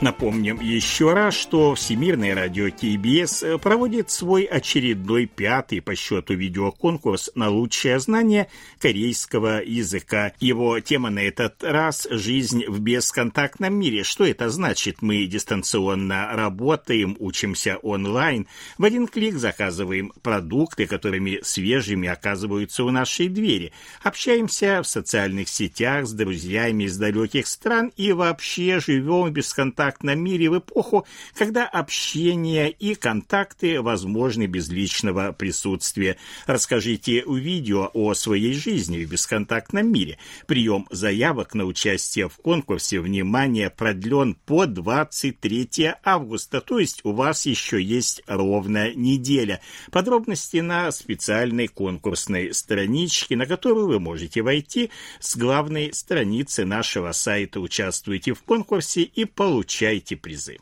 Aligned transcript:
Напомним 0.00 0.60
еще 0.60 1.12
раз, 1.12 1.34
что 1.34 1.74
Всемирное 1.74 2.34
радио 2.34 2.70
КБС 2.70 3.44
проводит 3.60 4.10
свой 4.10 4.44
очередной 4.44 5.26
пятый 5.26 5.82
по 5.82 5.94
счету 5.94 6.32
видеоконкурс 6.32 7.32
на 7.34 7.50
лучшее 7.50 8.00
знание 8.00 8.48
корейского 8.78 9.62
языка. 9.62 10.32
Его 10.40 10.80
тема 10.80 11.10
на 11.10 11.18
этот 11.18 11.62
раз– 11.62 12.08
«Жизнь 12.10 12.64
в 12.66 12.80
бесконтактном 12.80 13.74
мире». 13.74 14.02
Что 14.02 14.24
это 14.24 14.48
значит? 14.48 15.02
Мы 15.02 15.26
дистанционно 15.26 16.30
работаем, 16.32 17.14
учимся 17.18 17.76
онлайн, 17.82 18.46
в 18.78 18.84
один 18.84 19.06
клик 19.06 19.34
заказываем 19.34 20.14
продукты, 20.22 20.86
которыми 20.86 21.40
свежими 21.42 22.08
оказываются 22.08 22.84
у 22.84 22.90
нашей 22.90 23.28
двери, 23.28 23.72
общаемся 24.02 24.80
в 24.82 24.88
социальных 24.88 25.50
сетях 25.50 26.06
с 26.06 26.12
друзьями 26.14 26.84
из 26.84 26.96
далеких 26.96 27.46
стран 27.46 27.92
и 27.98 28.12
вообще 28.12 28.80
живем 28.80 29.24
в 29.26 29.30
бесконтактном 29.30 29.89
контактном 29.90 30.22
мире 30.22 30.50
в 30.50 30.58
эпоху, 30.58 31.04
когда 31.34 31.66
общение 31.66 32.70
и 32.70 32.94
контакты 32.94 33.82
возможны 33.82 34.46
без 34.46 34.68
личного 34.68 35.32
присутствия. 35.32 36.16
Расскажите 36.46 37.24
в 37.26 37.36
видео 37.36 37.90
о 37.92 38.14
своей 38.14 38.52
жизни 38.52 39.04
в 39.04 39.10
бесконтактном 39.10 39.90
мире. 39.90 40.18
Прием 40.46 40.86
заявок 40.90 41.54
на 41.54 41.64
участие 41.64 42.28
в 42.28 42.36
конкурсе 42.36 43.00
«Внимание» 43.00 43.68
продлен 43.68 44.34
по 44.46 44.66
23 44.66 45.94
августа, 46.04 46.60
то 46.60 46.78
есть 46.78 47.00
у 47.04 47.12
вас 47.12 47.46
еще 47.46 47.82
есть 47.82 48.22
ровно 48.28 48.94
неделя. 48.94 49.60
Подробности 49.90 50.58
на 50.58 50.92
специальной 50.92 51.66
конкурсной 51.66 52.54
страничке, 52.54 53.36
на 53.36 53.46
которую 53.46 53.88
вы 53.88 53.98
можете 53.98 54.42
войти 54.42 54.90
с 55.18 55.36
главной 55.36 55.92
страницы 55.92 56.64
нашего 56.64 57.10
сайта. 57.10 57.60
Участвуйте 57.60 58.34
в 58.34 58.42
конкурсе 58.42 59.02
и 59.02 59.24
получите 59.24 59.79
получаете 59.80 60.16
призы. 60.16 60.58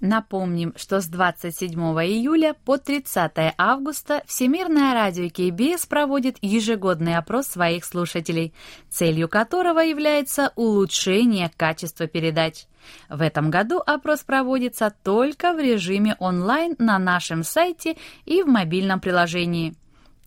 Напомним, 0.00 0.72
что 0.76 1.00
с 1.00 1.06
27 1.06 1.72
июля 1.80 2.54
по 2.64 2.78
30 2.78 3.54
августа 3.58 4.22
Всемирное 4.26 4.94
радио 4.94 5.28
КБС 5.28 5.86
проводит 5.86 6.36
ежегодный 6.42 7.16
опрос 7.16 7.46
своих 7.46 7.84
слушателей, 7.84 8.52
целью 8.88 9.28
которого 9.28 9.80
является 9.80 10.52
улучшение 10.54 11.50
качества 11.56 12.06
передач. 12.06 12.66
В 13.08 13.20
этом 13.22 13.50
году 13.50 13.82
опрос 13.84 14.20
проводится 14.20 14.94
только 15.02 15.52
в 15.52 15.58
режиме 15.58 16.14
онлайн 16.20 16.76
на 16.78 16.98
нашем 16.98 17.42
сайте 17.42 17.96
и 18.26 18.42
в 18.42 18.46
мобильном 18.46 19.00
приложении– 19.00 19.74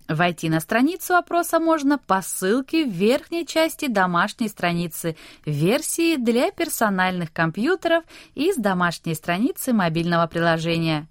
Войти 0.08 0.50
на 0.50 0.62
страницу 0.62 1.16
опроса 1.16 1.60
можно 1.60 1.98
по 1.98 2.22
ссылке 2.22 2.86
в 2.86 2.90
верхней 2.90 3.46
части 3.46 3.88
домашней 3.88 4.48
страницы 4.48 5.18
версии 5.46 6.16
для 6.16 6.52
персональных 6.52 7.34
компьютеров 7.34 8.06
и 8.34 8.54
с 8.54 8.56
домашней 8.56 9.16
страницы 9.16 9.74
мобильного 9.74 10.28
приложения. 10.28 11.08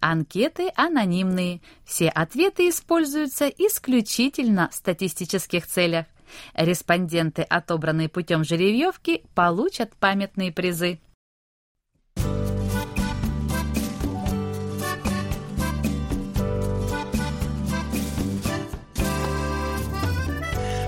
Анкеты 0.00 0.72
анонимные. 0.74 1.60
Все 1.84 2.08
ответы 2.08 2.68
используются 2.68 3.46
исключительно 3.46 4.68
в 4.72 4.74
статистических 4.74 5.66
целях. 5.68 6.06
Респонденты, 6.54 7.42
отобранные 7.42 8.08
путем 8.08 8.42
жеребьевки, 8.42 9.22
получат 9.34 9.94
памятные 9.96 10.50
призы. 10.50 10.98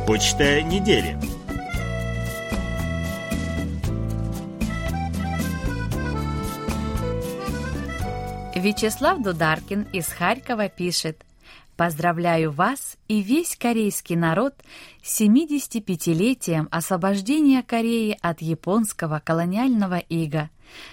Почта 0.06 0.62
недели. 0.62 1.16
Вячеслав 8.56 9.22
Дударкин 9.22 9.86
из 9.92 10.08
Харькова 10.08 10.68
пишет 10.68 11.24
«Поздравляю 11.76 12.50
вас 12.50 12.96
и 13.06 13.22
весь 13.22 13.56
корейский 13.56 14.16
народ 14.16 14.54
с 15.04 15.20
75-летием 15.20 16.66
освобождения 16.72 17.62
Кореи 17.62 18.18
от 18.20 18.42
японского 18.42 19.22
колониального 19.24 19.98
ига. 19.98 20.50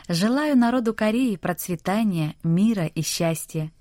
Желаю 0.08 0.56
народу 0.56 0.94
Кореи 0.94 1.36
процветания, 1.36 2.36
мира 2.44 2.86
и 2.86 3.02
счастья. 3.02 3.72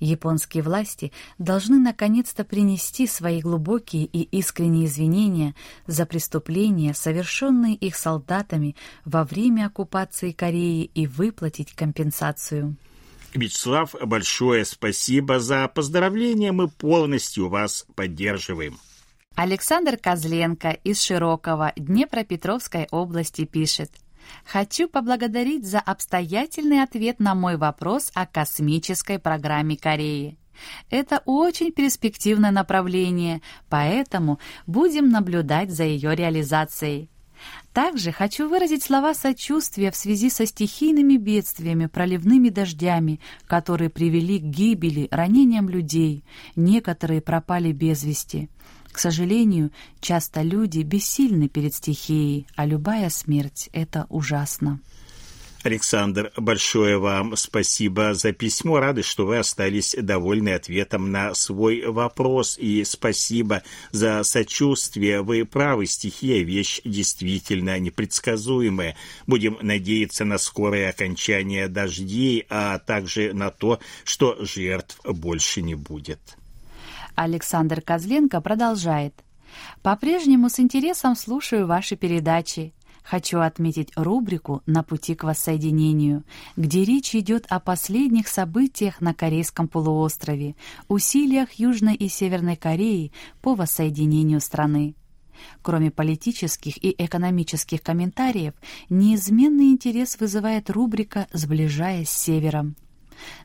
Японские 0.00 0.62
власти 0.62 1.12
должны 1.38 1.78
наконец-то 1.78 2.44
принести 2.44 3.06
свои 3.06 3.40
глубокие 3.40 4.04
и 4.04 4.22
искренние 4.22 4.86
извинения 4.86 5.54
за 5.86 6.06
преступления, 6.06 6.94
совершенные 6.94 7.74
их 7.74 7.96
солдатами 7.96 8.76
во 9.04 9.24
время 9.24 9.66
оккупации 9.66 10.32
Кореи 10.32 10.90
и 10.94 11.06
выплатить 11.06 11.74
компенсацию. 11.74 12.76
Вячеслав, 13.34 13.94
большое 14.02 14.64
спасибо 14.64 15.40
за 15.40 15.68
поздравления, 15.68 16.52
мы 16.52 16.68
полностью 16.68 17.48
вас 17.48 17.86
поддерживаем. 17.94 18.78
Александр 19.34 19.98
Козленко 19.98 20.70
из 20.70 21.02
Широкого 21.02 21.72
Днепропетровской 21.76 22.86
области 22.90 23.44
пишет– 23.44 23.90
Хочу 24.44 24.88
поблагодарить 24.88 25.66
за 25.66 25.80
обстоятельный 25.80 26.82
ответ 26.82 27.20
на 27.20 27.34
мой 27.34 27.56
вопрос 27.56 28.10
о 28.14 28.26
космической 28.26 29.18
программе 29.18 29.76
Кореи. 29.76 30.38
Это 30.90 31.22
очень 31.26 31.72
перспективное 31.72 32.50
направление, 32.50 33.42
поэтому 33.68 34.38
будем 34.66 35.10
наблюдать 35.10 35.70
за 35.70 35.84
ее 35.84 36.14
реализацией. 36.14 37.10
Также 37.72 38.12
хочу 38.12 38.48
выразить 38.48 38.82
слова 38.82 39.12
сочувствия 39.12 39.90
в 39.90 39.96
связи 39.96 40.30
со 40.30 40.46
стихийными 40.46 41.18
бедствиями, 41.18 41.86
проливными 41.86 42.48
дождями, 42.48 43.20
которые 43.46 43.90
привели 43.90 44.38
к 44.38 44.44
гибели, 44.44 45.08
ранениям 45.10 45.68
людей. 45.68 46.24
Некоторые 46.54 47.20
пропали 47.20 47.72
без 47.72 48.02
вести. 48.02 48.48
К 48.96 48.98
сожалению, 48.98 49.72
часто 50.00 50.40
люди 50.40 50.78
бессильны 50.78 51.50
перед 51.50 51.74
стихией, 51.74 52.46
а 52.56 52.64
любая 52.64 53.10
смерть— 53.10 53.68
это 53.74 54.06
ужасно. 54.08 54.80
Александр, 55.62 56.32
большое 56.38 56.96
вам 56.96 57.36
спасибо 57.36 58.14
за 58.14 58.32
письмо. 58.32 58.80
Рады, 58.80 59.02
что 59.02 59.26
вы 59.26 59.36
остались 59.36 59.94
довольны 60.00 60.54
ответом 60.54 61.12
на 61.12 61.34
свой 61.34 61.84
вопрос. 61.84 62.56
И 62.56 62.84
спасибо 62.84 63.62
за 63.92 64.22
сочувствие. 64.22 65.20
Вы 65.20 65.44
правы, 65.44 65.84
стихия– 65.84 66.42
вещь 66.44 66.80
действительно 66.82 67.78
непредсказуемая. 67.78 68.96
Будем 69.26 69.58
надеяться 69.60 70.24
на 70.24 70.38
скорое 70.38 70.88
окончание 70.88 71.68
дождей, 71.68 72.46
а 72.48 72.78
также 72.78 73.34
на 73.34 73.50
то, 73.50 73.78
что 74.04 74.38
жертв 74.40 74.98
больше 75.04 75.60
не 75.60 75.74
будет. 75.74 76.38
Александр 77.16 77.80
Козленко 77.80 78.40
продолжает. 78.40 79.14
«По-прежнему 79.82 80.48
с 80.48 80.60
интересом 80.60 81.16
слушаю 81.16 81.66
ваши 81.66 81.96
передачи. 81.96 82.74
Хочу 83.02 83.38
отметить 83.38 83.92
рубрику 83.96 84.62
«На 84.66 84.82
пути 84.82 85.14
к 85.14 85.24
воссоединению», 85.24 86.24
где 86.56 86.84
речь 86.84 87.14
идет 87.14 87.46
о 87.48 87.60
последних 87.60 88.28
событиях 88.28 89.00
на 89.00 89.14
Корейском 89.14 89.68
полуострове, 89.68 90.56
усилиях 90.88 91.52
Южной 91.52 91.94
и 91.94 92.08
Северной 92.08 92.56
Кореи 92.56 93.12
по 93.40 93.54
воссоединению 93.54 94.40
страны. 94.40 94.94
Кроме 95.62 95.90
политических 95.90 96.82
и 96.82 96.94
экономических 96.98 97.82
комментариев, 97.82 98.54
неизменный 98.88 99.70
интерес 99.70 100.18
вызывает 100.18 100.70
рубрика 100.70 101.28
«Сближаясь 101.32 102.10
с 102.10 102.22
Севером». 102.24 102.74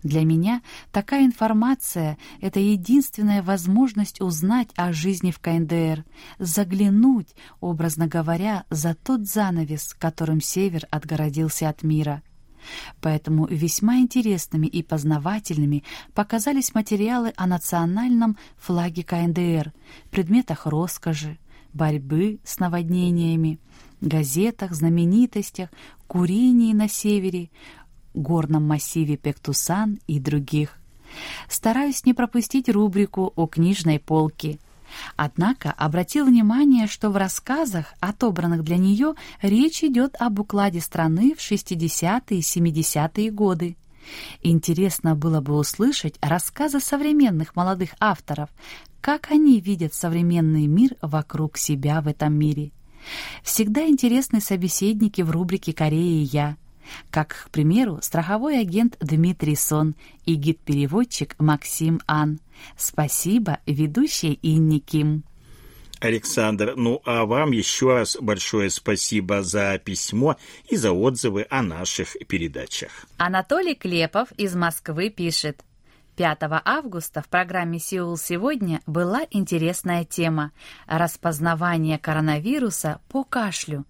Для 0.04 0.24
меня 0.24 0.62
такая 0.92 1.26
информация— 1.26 2.18
это 2.42 2.60
единственная 2.60 3.42
возможность 3.42 4.22
узнать 4.22 4.70
о 4.76 4.94
жизни 4.94 5.32
в 5.32 5.40
КНДР, 5.40 6.06
заглянуть, 6.40 7.36
образно 7.60 8.08
говоря, 8.08 8.66
за 8.70 8.96
тот 8.96 9.28
занавес, 9.28 9.96
которым 9.98 10.42
Север 10.42 10.88
отгородился 10.92 11.70
от 11.70 11.84
мира. 11.84 12.22
Поэтому 13.02 13.48
весьма 13.48 13.98
интересными 13.98 14.68
и 14.68 14.84
познавательными 14.84 15.84
показались 16.14 16.74
материалы 16.74 17.34
о 17.36 17.48
национальном 17.48 18.38
флаге 18.58 19.04
КНДР, 19.04 19.74
предметах 20.12 20.66
роскоши, 20.66 21.40
борьбы 21.74 22.40
с 22.44 22.60
наводнениями, 22.60 23.60
газетах, 24.02 24.74
знаменитостях, 24.74 25.70
курении 26.08 26.74
на 26.74 26.90
севере, 26.90 27.50
горном 28.14 28.68
массиве 28.68 29.18
Пектусан 29.18 30.00
и 30.08 30.20
других. 30.20 30.78
Стараюсь 31.50 32.06
не 32.06 32.14
пропустить 32.14 32.70
рубрику 32.70 33.34
о 33.36 33.48
книжной 33.48 34.00
полке. 34.00 34.60
Однако 35.16 35.72
обратил 35.72 36.26
внимание, 36.26 36.88
что 36.88 37.10
в 37.10 37.18
рассказах, 37.18 37.94
отобранных 38.00 38.64
для 38.64 38.78
нее, 38.78 39.14
речь 39.42 39.84
идет 39.84 40.16
об 40.20 40.40
укладе 40.40 40.82
страны 40.82 41.34
в 41.34 41.40
60-е 41.40 42.38
и 42.38 42.42
70-е 42.42 43.32
годы. 43.32 43.78
Интересно 44.42 45.16
было 45.16 45.42
бы 45.42 45.56
услышать 45.56 46.16
рассказы 46.22 46.80
современных 46.80 47.56
молодых 47.56 47.92
авторов, 48.00 48.50
как 49.00 49.32
они 49.32 49.60
видят 49.60 49.94
современный 49.94 50.68
мир 50.68 50.96
вокруг 51.02 51.58
себя 51.58 52.02
в 52.02 52.08
этом 52.08 52.34
мире. 52.34 52.72
Всегда 53.44 53.88
интересны 53.88 54.42
собеседники 54.42 55.22
в 55.22 55.32
рубрике 55.32 55.74
«Корея 55.74 56.22
и 56.22 56.28
я», 56.32 56.58
как, 57.10 57.46
к 57.46 57.50
примеру, 57.50 58.00
страховой 58.02 58.60
агент 58.60 58.98
Дмитрий 59.00 59.56
Сон 59.56 59.96
и 60.26 60.36
гид-переводчик 60.36 61.36
Максим 61.40 62.02
Ан. 62.08 62.40
Спасибо 62.78 63.60
ведущей 63.66 64.40
Инне 64.42 64.80
Ким. 64.80 65.24
Александр, 66.02 66.74
ну 66.76 67.00
а 67.06 67.26
вам 67.26 67.52
еще 67.52 67.94
раз 67.94 68.18
большое 68.20 68.72
спасибо 68.72 69.44
за 69.44 69.78
письмо 69.78 70.36
и 70.68 70.76
за 70.76 70.92
отзывы 70.92 71.46
о 71.50 71.62
наших 71.62 72.18
передачах. 72.28 73.06
Анатолий 73.18 73.76
Клепов 73.76 74.32
из 74.34 74.56
Москвы 74.56 75.10
пишет. 75.10 75.64
5 76.16 76.40
августа 76.66 77.22
в 77.22 77.30
программе 77.30 77.80
«Сеул 77.80 78.18
сегодня» 78.18 78.82
была 78.86 79.22
интересная 79.32 80.04
тема 80.04 80.52
«Распознавание 80.88 81.98
коронавируса 81.98 83.00
по 83.08 83.24
кашлю». 83.24 83.86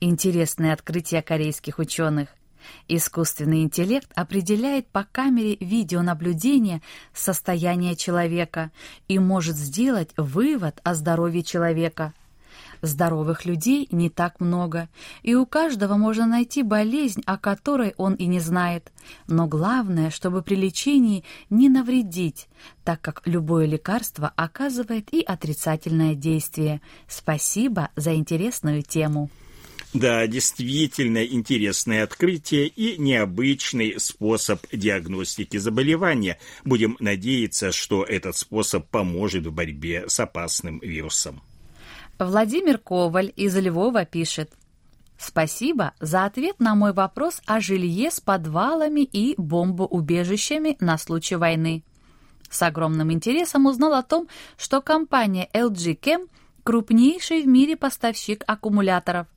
Интересное 0.00 0.74
открытие 0.74 1.22
корейских 1.22 1.78
ученых. 1.78 2.28
Искусственный 2.88 3.62
интеллект 3.62 4.10
определяет 4.14 4.88
по 4.88 5.04
камере 5.10 5.56
видеонаблюдения 5.60 6.82
состояние 7.14 7.96
человека 7.96 8.70
и 9.08 9.18
может 9.18 9.56
сделать 9.56 10.10
вывод 10.16 10.80
о 10.84 10.94
здоровье 10.94 11.42
человека. 11.42 12.12
Здоровых 12.82 13.44
людей 13.44 13.86
не 13.92 14.10
так 14.10 14.40
много, 14.40 14.88
и 15.22 15.36
у 15.36 15.46
каждого 15.46 15.96
можно 15.96 16.26
найти 16.26 16.64
болезнь, 16.64 17.22
о 17.26 17.38
которой 17.38 17.94
он 17.96 18.14
и 18.14 18.26
не 18.26 18.40
знает. 18.40 18.90
Но 19.28 19.46
главное, 19.46 20.10
чтобы 20.10 20.42
при 20.42 20.56
лечении 20.56 21.22
не 21.48 21.68
навредить, 21.68 22.48
так 22.82 23.00
как 23.00 23.22
любое 23.24 23.66
лекарство 23.66 24.32
оказывает 24.34 25.14
и 25.14 25.22
отрицательное 25.22 26.16
действие. 26.16 26.80
Спасибо 27.06 27.90
за 27.94 28.16
интересную 28.16 28.82
тему. 28.82 29.30
Да, 29.94 30.26
действительно 30.26 31.22
интересное 31.22 32.02
открытие 32.02 32.66
и 32.66 32.96
необычный 32.96 34.00
способ 34.00 34.60
диагностики 34.72 35.58
заболевания. 35.58 36.38
Будем 36.64 36.96
надеяться, 36.98 37.72
что 37.72 38.02
этот 38.02 38.36
способ 38.36 38.88
поможет 38.88 39.46
в 39.46 39.52
борьбе 39.52 40.08
с 40.08 40.18
опасным 40.18 40.78
вирусом. 40.78 41.42
Владимир 42.18 42.78
Коваль 42.78 43.32
из 43.36 43.54
Львова 43.56 44.06
пишет. 44.06 44.52
Спасибо 45.18 45.92
за 46.00 46.24
ответ 46.24 46.58
на 46.58 46.74
мой 46.74 46.94
вопрос 46.94 47.42
о 47.44 47.60
жилье 47.60 48.10
с 48.10 48.18
подвалами 48.18 49.02
и 49.02 49.34
бомбоубежищами 49.36 50.76
на 50.80 50.96
случай 50.96 51.36
войны. 51.36 51.84
С 52.48 52.62
огромным 52.62 53.12
интересом 53.12 53.66
узнал 53.66 53.94
о 53.94 54.02
том, 54.02 54.26
что 54.56 54.80
компания 54.80 55.50
LG 55.52 56.00
Chem– 56.00 56.28
крупнейший 56.64 57.42
в 57.42 57.46
мире 57.46 57.76
поставщик 57.76 58.42
аккумуляторов– 58.46 59.26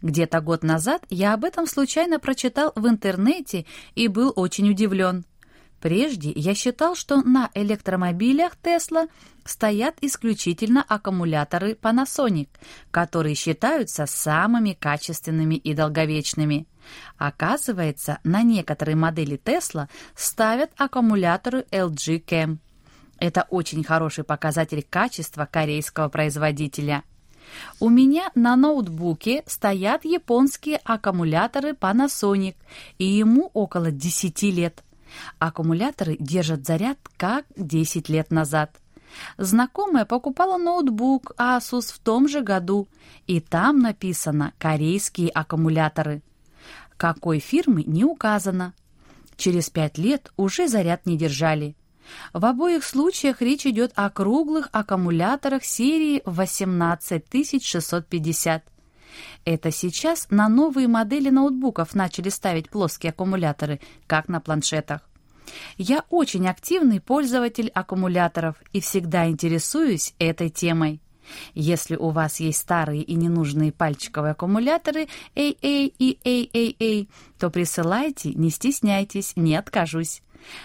где-то 0.00 0.40
год 0.40 0.62
назад 0.62 1.04
я 1.10 1.34
об 1.34 1.44
этом 1.44 1.66
случайно 1.66 2.18
прочитал 2.18 2.72
в 2.74 2.86
интернете 2.86 3.66
и 3.94 4.08
был 4.08 4.32
очень 4.36 4.70
удивлен. 4.70 5.24
Прежде 5.82 6.30
я 6.30 6.54
считал, 6.54 6.94
что 6.94 7.22
на 7.22 7.50
электромобилях 7.54 8.52
Tesla 8.62 9.08
стоят 9.44 9.96
исключительно 10.00 10.84
аккумуляторы 10.86 11.72
Panasonic, 11.72 12.48
которые 12.92 13.34
считаются 13.34 14.06
самыми 14.06 14.74
качественными 14.74 15.56
и 15.56 15.74
долговечными. 15.74 16.68
Оказывается, 17.18 18.20
на 18.22 18.44
некоторые 18.44 18.94
модели 18.94 19.40
Tesla 19.44 19.88
ставят 20.14 20.70
аккумуляторы 20.76 21.66
LG 21.72 22.24
Chem. 22.26 22.58
Это 23.18 23.46
очень 23.50 23.82
хороший 23.82 24.22
показатель 24.22 24.86
качества 24.88 25.48
корейского 25.50 26.08
производителя. 26.08 27.02
У 27.80 27.88
меня 27.88 28.30
на 28.34 28.56
ноутбуке 28.56 29.42
стоят 29.46 30.04
японские 30.04 30.80
аккумуляторы 30.84 31.70
Panasonic, 31.72 32.56
и 32.98 33.04
ему 33.04 33.50
около 33.54 33.90
10 33.90 34.42
лет. 34.44 34.82
Аккумуляторы 35.38 36.16
держат 36.18 36.66
заряд 36.66 36.98
как 37.16 37.44
10 37.56 38.08
лет 38.08 38.30
назад. 38.30 38.78
Знакомая 39.36 40.04
покупала 40.04 40.56
ноутбук 40.56 41.32
Asus 41.36 41.92
в 41.92 41.98
том 41.98 42.28
же 42.28 42.40
году, 42.40 42.88
и 43.26 43.40
там 43.40 43.80
написано 43.80 44.52
«корейские 44.58 45.28
аккумуляторы». 45.28 46.22
Какой 46.96 47.40
фирмы 47.40 47.82
не 47.84 48.04
указано. 48.04 48.74
Через 49.36 49.70
пять 49.70 49.98
лет 49.98 50.32
уже 50.36 50.68
заряд 50.68 51.04
не 51.04 51.16
держали. 51.16 51.74
В 52.32 52.44
обоих 52.44 52.84
случаях 52.84 53.42
речь 53.42 53.66
идет 53.66 53.92
о 53.94 54.10
круглых 54.10 54.68
аккумуляторах 54.72 55.64
серии 55.64 56.22
18650. 56.24 58.64
Это 59.44 59.70
сейчас 59.70 60.26
на 60.30 60.48
новые 60.48 60.88
модели 60.88 61.28
ноутбуков 61.28 61.94
начали 61.94 62.28
ставить 62.28 62.70
плоские 62.70 63.10
аккумуляторы, 63.10 63.80
как 64.06 64.28
на 64.28 64.40
планшетах. 64.40 65.02
Я 65.76 66.04
очень 66.08 66.48
активный 66.48 67.00
пользователь 67.00 67.68
аккумуляторов 67.68 68.56
и 68.72 68.80
всегда 68.80 69.28
интересуюсь 69.28 70.14
этой 70.18 70.50
темой. 70.50 71.00
Если 71.54 71.96
у 71.96 72.10
вас 72.10 72.40
есть 72.40 72.58
старые 72.58 73.02
и 73.02 73.14
ненужные 73.14 73.72
пальчиковые 73.72 74.32
аккумуляторы 74.32 75.08
AA 75.34 75.92
и 75.98 76.18
AAA, 76.24 77.08
то 77.38 77.50
присылайте, 77.50 78.34
не 78.34 78.50
стесняйтесь, 78.50 79.34
не 79.36 79.54
откажусь. 79.54 80.22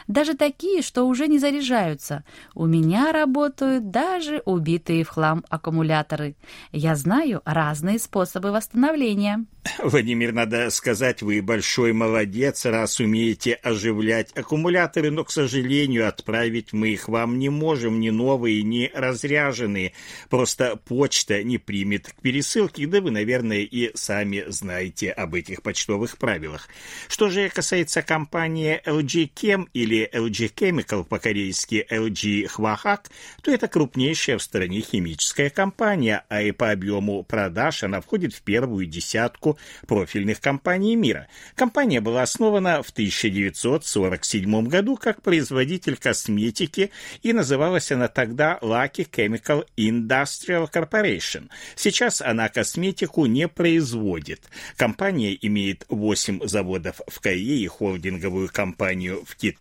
Даже 0.08 0.36
такие, 0.36 0.82
что 0.82 1.04
уже 1.04 1.28
не 1.28 1.40
заряжаются. 1.40 2.24
У 2.54 2.66
меня 2.66 3.12
работают 3.12 3.92
даже 3.92 4.42
убитые 4.46 5.04
в 5.04 5.10
хлам 5.10 5.44
аккумуляторы. 5.50 6.36
Я 6.72 6.96
знаю 6.96 7.42
разные 7.46 8.00
способы 8.00 8.52
восстановления. 8.52 9.46
Владимир, 9.80 10.34
надо 10.34 10.70
сказать, 10.70 11.22
вы 11.22 11.42
большой 11.42 11.94
молодец, 11.94 12.66
раз 12.66 13.00
умеете 13.00 13.54
оживлять 13.54 14.32
аккумуляторы, 14.36 15.12
но, 15.12 15.24
к 15.24 15.32
сожалению, 15.32 16.08
отправить 16.08 16.74
мы 16.74 16.90
их 16.90 17.08
вам 17.08 17.40
не 17.40 17.50
можем, 17.50 18.00
ни 18.00 18.10
новые, 18.10 18.64
ни 18.64 18.92
разряженные. 18.94 19.94
Просто 20.30 20.76
почта 20.76 21.44
не 21.44 21.58
примет 21.58 22.08
к 22.08 22.22
пересылке, 22.22 22.88
да 22.88 23.02
вы, 23.02 23.12
наверное, 23.12 23.62
и 23.62 23.96
сами 23.96 24.46
знаете 24.48 25.12
об 25.12 25.36
этих 25.36 25.62
почтовых 25.62 26.18
правилах. 26.18 26.68
Что 27.08 27.30
же 27.30 27.50
касается 27.50 28.02
компании 28.02 28.82
LG 28.86 29.32
Chem 29.36 29.67
или 29.74 30.10
LG 30.14 30.54
Chemical, 30.54 31.04
по-корейски 31.04 31.86
LG 31.90 32.50
Hwahak, 32.56 33.08
то 33.42 33.52
это 33.52 33.68
крупнейшая 33.68 34.38
в 34.38 34.44
стране 34.44 34.82
химическая 34.82 35.50
компания, 35.50 36.24
а 36.30 36.42
и 36.42 36.52
по 36.52 36.72
объему 36.72 37.24
продаж 37.24 37.84
она 37.84 38.02
входит 38.02 38.34
в 38.34 38.42
первую 38.42 38.86
десятку 38.86 39.58
профильных 39.88 40.40
компаний 40.40 40.96
мира. 40.96 41.28
Компания 41.56 42.02
была 42.02 42.24
основана 42.24 42.82
в 42.84 42.90
1947 42.90 44.68
году 44.68 44.96
как 44.96 45.22
производитель 45.22 45.98
косметики 45.98 46.92
и 47.22 47.34
называлась 47.34 47.92
она 47.92 48.08
тогда 48.08 48.58
Lucky 48.62 49.08
Chemical 49.10 49.66
Industrial 49.78 50.72
Corporation. 50.72 51.50
Сейчас 51.76 52.22
она 52.22 52.50
косметику 52.50 53.26
не 53.26 53.48
производит. 53.48 54.42
Компания 54.76 55.38
имеет 55.42 55.86
8 55.90 56.48
заводов 56.48 57.02
в 57.08 57.20
Корее, 57.20 57.68
холдинговую 57.68 58.50
компанию 58.50 59.24
в 59.26 59.36
Китае 59.36 59.57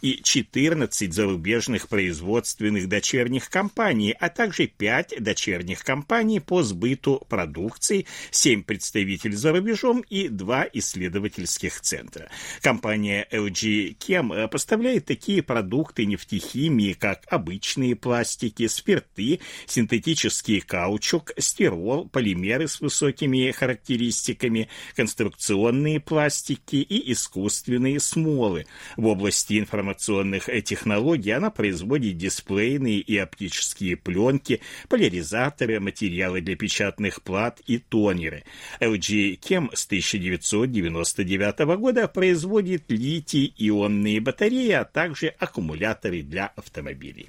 и 0.00 0.20
14 0.22 1.12
зарубежных 1.12 1.88
производственных 1.88 2.88
дочерних 2.88 3.50
компаний, 3.50 4.14
а 4.18 4.28
также 4.28 4.66
5 4.66 5.14
дочерних 5.20 5.84
компаний 5.84 6.40
по 6.40 6.62
сбыту 6.62 7.24
продукции, 7.28 8.06
7 8.30 8.62
представителей 8.62 9.36
за 9.36 9.52
рубежом 9.52 10.04
и 10.08 10.28
два 10.28 10.66
исследовательских 10.72 11.80
центра. 11.80 12.28
Компания 12.60 13.26
LG 13.30 13.96
Chem 13.98 14.34
э, 14.34 14.48
поставляет 14.48 15.06
такие 15.06 15.42
продукты 15.42 16.06
нефтехимии, 16.06 16.92
как 16.92 17.22
обычные 17.28 17.96
пластики, 17.96 18.66
спирты, 18.66 19.40
синтетический 19.66 20.60
каучук, 20.60 21.32
стирол, 21.38 22.08
полимеры 22.08 22.68
с 22.68 22.80
высокими 22.80 23.50
характеристиками, 23.50 24.68
конструкционные 24.94 26.00
пластики 26.00 26.76
и 26.76 27.12
искусственные 27.12 28.00
смолы. 28.00 28.66
В 28.96 29.06
информационных 29.30 30.48
технологий 30.64 31.30
она 31.30 31.50
производит 31.50 32.16
дисплейные 32.16 32.98
и 32.98 33.16
оптические 33.16 33.96
пленки, 33.96 34.60
поляризаторы, 34.88 35.80
материалы 35.80 36.40
для 36.40 36.56
печатных 36.56 37.22
плат 37.22 37.60
и 37.66 37.78
тонеры. 37.78 38.44
LG 38.80 39.34
Кем 39.36 39.70
с 39.74 39.86
1999 39.86 41.58
года 41.78 42.08
производит 42.08 42.90
литий-ионные 42.90 44.20
батареи, 44.20 44.72
а 44.72 44.84
также 44.84 45.28
аккумуляторы 45.28 46.22
для 46.22 46.46
автомобилей. 46.56 47.28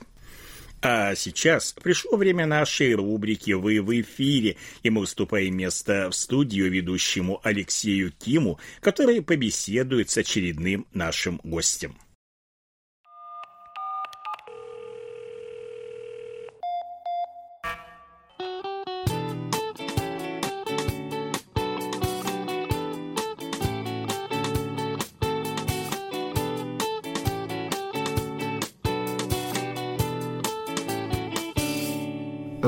А 0.86 1.16
сейчас 1.16 1.72
пришло 1.72 2.18
время 2.18 2.46
нашей 2.46 2.94
рубрики 2.94 3.52
«Вы 3.52 3.82
в 3.82 4.02
эфире», 4.02 4.58
и 4.84 4.90
мы 4.90 5.00
уступаем 5.00 5.56
место 5.56 6.10
в 6.12 6.14
студию 6.14 6.70
ведущему 6.70 7.40
Алексею 7.42 8.12
Киму, 8.12 8.60
который 8.82 9.22
побеседует 9.22 10.10
с 10.10 10.18
очередным 10.18 10.86
нашим 10.94 11.40
гостем. 11.42 11.98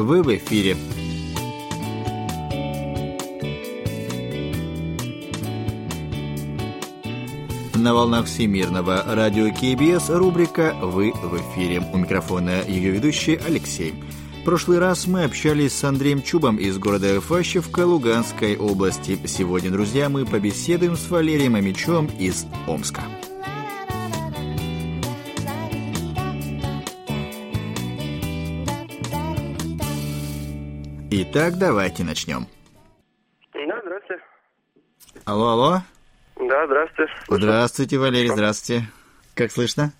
Вы 0.05 0.21
в 0.21 0.27
эфире. 0.35 0.77
На 7.74 7.91
волнах 7.95 8.27
Всемирного 8.27 9.03
радио 9.07 9.50
КБС 9.50 10.12
рубрика 10.12 10.75
«Вы 10.79 11.12
в 11.12 11.38
эфире». 11.38 11.81
У 11.91 11.97
микрофона 11.97 12.62
ее 12.67 12.91
ведущий 12.91 13.39
Алексей. 13.47 13.95
В 14.41 14.43
прошлый 14.45 14.77
раз 14.77 15.07
мы 15.07 15.24
общались 15.24 15.74
с 15.74 15.83
Андреем 15.83 16.21
Чубом 16.21 16.57
из 16.57 16.77
города 16.77 17.19
Фащевка 17.19 17.79
Луганской 17.79 18.57
области. 18.57 19.17
Сегодня, 19.25 19.71
друзья, 19.71 20.07
мы 20.09 20.27
побеседуем 20.27 20.97
с 20.97 21.09
Валерием 21.09 21.55
Амичом 21.55 22.12
из 22.19 22.45
Омска. 22.67 23.01
Итак, 31.17 31.57
давайте 31.57 32.03
начнем. 32.03 32.45
Да, 33.53 33.81
здравствуйте. 33.86 34.24
Алло, 35.24 35.48
алло. 35.48 35.81
Да, 36.36 36.65
здравствуйте. 36.65 37.13
Здравствуйте, 37.29 37.98
Валерий, 37.98 38.27
здравствуйте. 38.27 38.89
Как 39.34 39.50
слышно? 39.50 39.93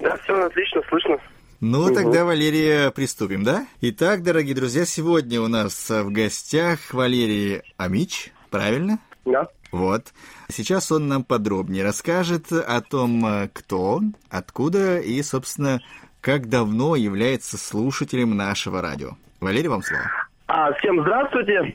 Да, 0.00 0.16
все 0.16 0.34
отлично, 0.44 0.82
слышно. 0.88 1.18
Ну, 1.60 1.84
угу. 1.84 1.94
тогда, 1.94 2.24
Валерия, 2.24 2.90
приступим, 2.90 3.44
да? 3.44 3.64
Итак, 3.80 4.24
дорогие 4.24 4.56
друзья, 4.56 4.84
сегодня 4.86 5.40
у 5.40 5.46
нас 5.46 5.88
в 5.88 6.10
гостях 6.10 6.92
Валерий 6.92 7.62
Амич, 7.76 8.32
правильно? 8.50 8.98
Да. 9.24 9.46
Вот. 9.70 10.12
Сейчас 10.48 10.90
он 10.90 11.06
нам 11.06 11.22
подробнее 11.22 11.84
расскажет 11.84 12.50
о 12.50 12.80
том, 12.80 13.48
кто 13.54 13.92
он, 13.98 14.16
откуда 14.30 14.98
и, 14.98 15.22
собственно, 15.22 15.80
как 16.20 16.48
давно 16.48 16.96
является 16.96 17.56
слушателем 17.56 18.36
нашего 18.36 18.82
радио. 18.82 19.12
Валерий, 19.38 19.68
вам 19.68 19.82
слово. 19.82 20.10
А, 20.48 20.72
всем 20.74 21.00
здравствуйте. 21.00 21.74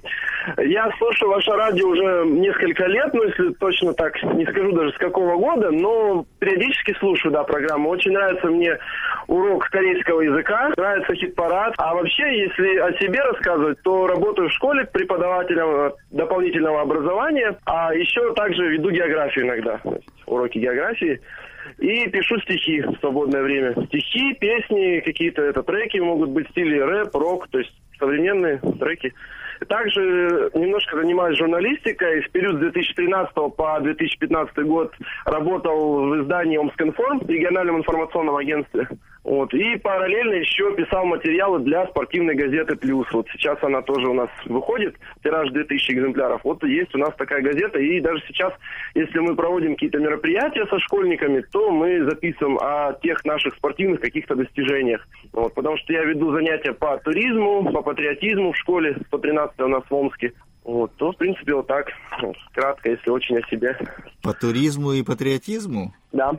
Я 0.57 0.89
слушаю 0.97 1.29
ваше 1.29 1.51
радио 1.51 1.89
уже 1.89 2.25
несколько 2.25 2.85
лет, 2.87 3.13
ну, 3.13 3.23
если 3.23 3.49
точно 3.55 3.93
так 3.93 4.13
не 4.23 4.45
скажу 4.45 4.71
даже 4.71 4.93
с 4.93 4.97
какого 4.97 5.35
года, 5.35 5.71
но 5.71 6.25
периодически 6.39 6.95
слушаю, 6.99 7.33
да, 7.33 7.43
программу. 7.43 7.89
Очень 7.89 8.13
нравится 8.13 8.47
мне 8.47 8.77
урок 9.27 9.65
корейского 9.65 10.21
языка, 10.21 10.71
нравится 10.77 11.13
хит-парад. 11.15 11.73
А 11.77 11.93
вообще, 11.93 12.43
если 12.43 12.77
о 12.77 12.93
себе 12.93 13.19
рассказывать, 13.21 13.81
то 13.83 14.07
работаю 14.07 14.47
в 14.47 14.53
школе 14.53 14.85
преподавателем 14.85 15.93
дополнительного 16.09 16.81
образования, 16.81 17.57
а 17.65 17.93
еще 17.93 18.33
также 18.35 18.69
веду 18.69 18.89
географию 18.89 19.45
иногда, 19.45 19.81
уроки 20.25 20.57
географии. 20.57 21.19
И 21.77 22.07
пишу 22.09 22.39
стихи 22.41 22.81
в 22.81 22.97
свободное 22.99 23.41
время. 23.41 23.73
Стихи, 23.87 24.33
песни, 24.35 25.01
какие-то 25.01 25.41
это 25.41 25.61
треки 25.61 25.97
могут 25.97 26.29
быть 26.29 26.47
в 26.47 26.51
стиле 26.51 26.85
рэп, 26.85 27.13
рок, 27.15 27.47
то 27.49 27.59
есть 27.59 27.73
современные 28.01 28.60
треки. 28.79 29.13
Также 29.67 30.50
немножко 30.55 30.98
занимаюсь 30.98 31.38
журналистикой. 31.38 32.22
В 32.22 32.31
период 32.31 32.55
с 32.55 32.60
2013 32.60 33.34
по 33.55 33.79
2015 33.79 34.58
год 34.65 34.91
работал 35.25 36.10
в 36.10 36.22
издании 36.22 36.58
Омскинформ, 36.58 37.22
региональном 37.27 37.77
информационном 37.77 38.36
агентстве. 38.36 38.88
Вот. 39.23 39.53
И 39.53 39.77
параллельно 39.77 40.33
еще 40.33 40.75
писал 40.75 41.05
материалы 41.05 41.59
для 41.59 41.85
спортивной 41.87 42.35
газеты 42.35 42.75
«Плюс». 42.75 43.07
Вот 43.11 43.27
сейчас 43.31 43.57
она 43.61 43.81
тоже 43.83 44.07
у 44.07 44.13
нас 44.13 44.29
выходит, 44.45 44.95
тираж 45.23 45.51
2000 45.51 45.91
экземпляров. 45.91 46.41
Вот 46.43 46.63
есть 46.63 46.93
у 46.95 46.97
нас 46.97 47.13
такая 47.17 47.41
газета. 47.41 47.77
И 47.79 47.99
даже 48.01 48.23
сейчас, 48.27 48.51
если 48.95 49.19
мы 49.19 49.35
проводим 49.35 49.73
какие-то 49.73 49.99
мероприятия 49.99 50.65
со 50.65 50.79
школьниками, 50.79 51.41
то 51.51 51.71
мы 51.71 52.03
записываем 52.03 52.57
о 52.59 52.93
тех 53.03 53.23
наших 53.23 53.55
спортивных 53.55 54.01
каких-то 54.01 54.35
достижениях. 54.35 55.07
Вот. 55.33 55.53
Потому 55.53 55.77
что 55.77 55.93
я 55.93 56.03
веду 56.03 56.31
занятия 56.33 56.73
по 56.73 56.97
туризму, 56.97 57.71
по 57.71 57.83
патриотизму 57.83 58.53
в 58.53 58.57
школе 58.57 58.97
113 59.07 59.59
у 59.61 59.67
нас 59.67 59.83
в 59.87 59.93
Омске. 59.93 60.33
Вот, 60.63 60.91
то, 60.97 61.11
в 61.11 61.17
принципе, 61.17 61.55
вот 61.55 61.65
так, 61.65 61.87
кратко, 62.53 62.91
если 62.91 63.09
очень 63.09 63.37
о 63.39 63.47
себе. 63.49 63.75
По 64.21 64.33
туризму 64.33 64.93
и 64.93 65.03
патриотизму? 65.03 65.93
Да. 66.11 66.33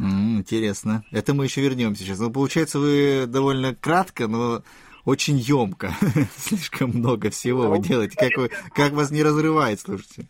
Интересно. 0.00 1.04
Это 1.10 1.34
мы 1.34 1.44
еще 1.44 1.60
вернемся 1.60 2.02
сейчас. 2.02 2.18
Ну, 2.18 2.30
получается, 2.30 2.78
вы 2.78 3.26
довольно 3.26 3.74
кратко, 3.74 4.28
но 4.28 4.62
очень 5.04 5.36
емко. 5.36 5.92
Слишком 6.36 6.90
много 6.90 7.30
всего 7.30 7.68
вы 7.68 7.76
ну, 7.76 7.82
делаете. 7.82 8.16
Как, 8.16 8.36
вы, 8.36 8.50
как 8.74 8.92
вас 8.92 9.10
не 9.10 9.22
разрывает, 9.22 9.80
слушайте? 9.80 10.26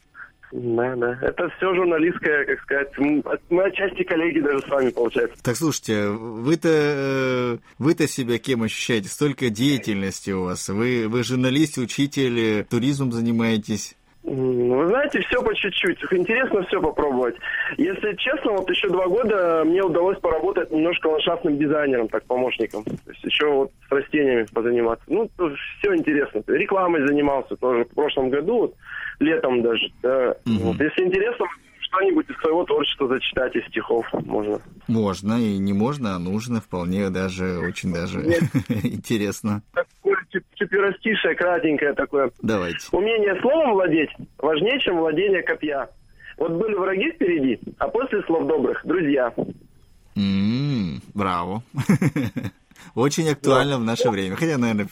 Да, 0.52 0.96
да. 0.96 1.16
Это 1.22 1.48
все 1.56 1.74
журналистское, 1.74 2.44
как 2.44 2.60
сказать. 2.62 2.88
Мы 2.98 3.62
отчасти 3.62 4.02
коллеги 4.02 4.40
даже 4.40 4.60
с 4.60 4.68
вами, 4.68 4.90
получается. 4.90 5.40
Так, 5.44 5.56
слушайте, 5.56 6.08
вы-то 6.08 6.68
э, 6.68 7.58
вы-то 7.78 8.08
себя 8.08 8.38
кем 8.38 8.64
ощущаете? 8.64 9.08
Столько 9.08 9.50
деятельности 9.50 10.32
у 10.32 10.44
вас. 10.44 10.68
Вы, 10.68 11.06
вы 11.08 11.22
журналист, 11.22 11.78
учитель, 11.78 12.64
туризмом 12.64 13.12
занимаетесь. 13.12 13.96
Вы 14.22 14.86
знаете, 14.88 15.20
все 15.20 15.42
по 15.42 15.54
чуть-чуть. 15.54 15.98
Интересно 16.10 16.62
все 16.66 16.80
попробовать. 16.80 17.36
Если 17.78 18.14
честно, 18.16 18.52
вот 18.52 18.68
еще 18.68 18.88
два 18.88 19.06
года 19.06 19.62
мне 19.64 19.82
удалось 19.82 20.18
поработать 20.18 20.70
немножко 20.70 21.06
ландшафтным 21.06 21.58
дизайнером, 21.58 22.08
так, 22.08 22.24
помощником. 22.24 22.84
То 22.84 23.10
есть 23.10 23.24
еще 23.24 23.50
вот 23.50 23.70
с 23.88 23.92
растениями 23.92 24.46
позаниматься. 24.52 25.04
Ну, 25.08 25.30
все 25.78 25.94
интересно. 25.96 26.42
Рекламой 26.46 27.06
занимался 27.06 27.56
тоже 27.56 27.84
в 27.84 27.94
прошлом 27.94 28.28
году, 28.28 28.58
вот, 28.58 28.74
летом 29.20 29.62
даже. 29.62 29.90
Да. 30.02 30.36
Угу. 30.44 30.64
Вот. 30.64 30.80
Если 30.80 31.04
интересно, 31.04 31.46
что-нибудь 31.90 32.28
из 32.28 32.36
своего 32.38 32.64
творчества 32.64 33.08
зачитать 33.08 33.56
из 33.56 33.66
стихов 33.68 34.06
можно. 34.12 34.60
Можно 34.86 35.40
и 35.40 35.58
не 35.58 35.72
можно, 35.72 36.14
а 36.14 36.18
нужно 36.18 36.60
вполне 36.60 37.10
даже, 37.10 37.58
очень 37.58 37.92
даже 37.92 38.20
интересно. 38.68 39.62
Такое 39.72 40.16
четверостишее, 40.54 41.34
кратенькое 41.34 41.94
такое. 41.94 42.30
Давайте. 42.42 42.86
Умение 42.92 43.40
словом 43.40 43.72
владеть 43.72 44.10
важнее, 44.38 44.78
чем 44.80 44.98
владение 44.98 45.42
копья. 45.42 45.88
Вот 46.38 46.52
были 46.52 46.74
враги 46.74 47.10
впереди, 47.12 47.60
а 47.78 47.88
после 47.88 48.22
слов 48.22 48.46
добрых– 48.46 48.80
друзья. 48.84 49.32
М-м, 50.16 51.02
браво. 51.14 51.62
Очень 52.94 53.30
актуально 53.30 53.78
в 53.78 53.84
наше 53.84 54.08
время. 54.10 54.36
Хотя, 54.36 54.58
наверное, 54.58 54.88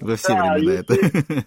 во 0.00 0.16
все 0.16 0.34
времена 0.34 0.80
это. 0.80 1.44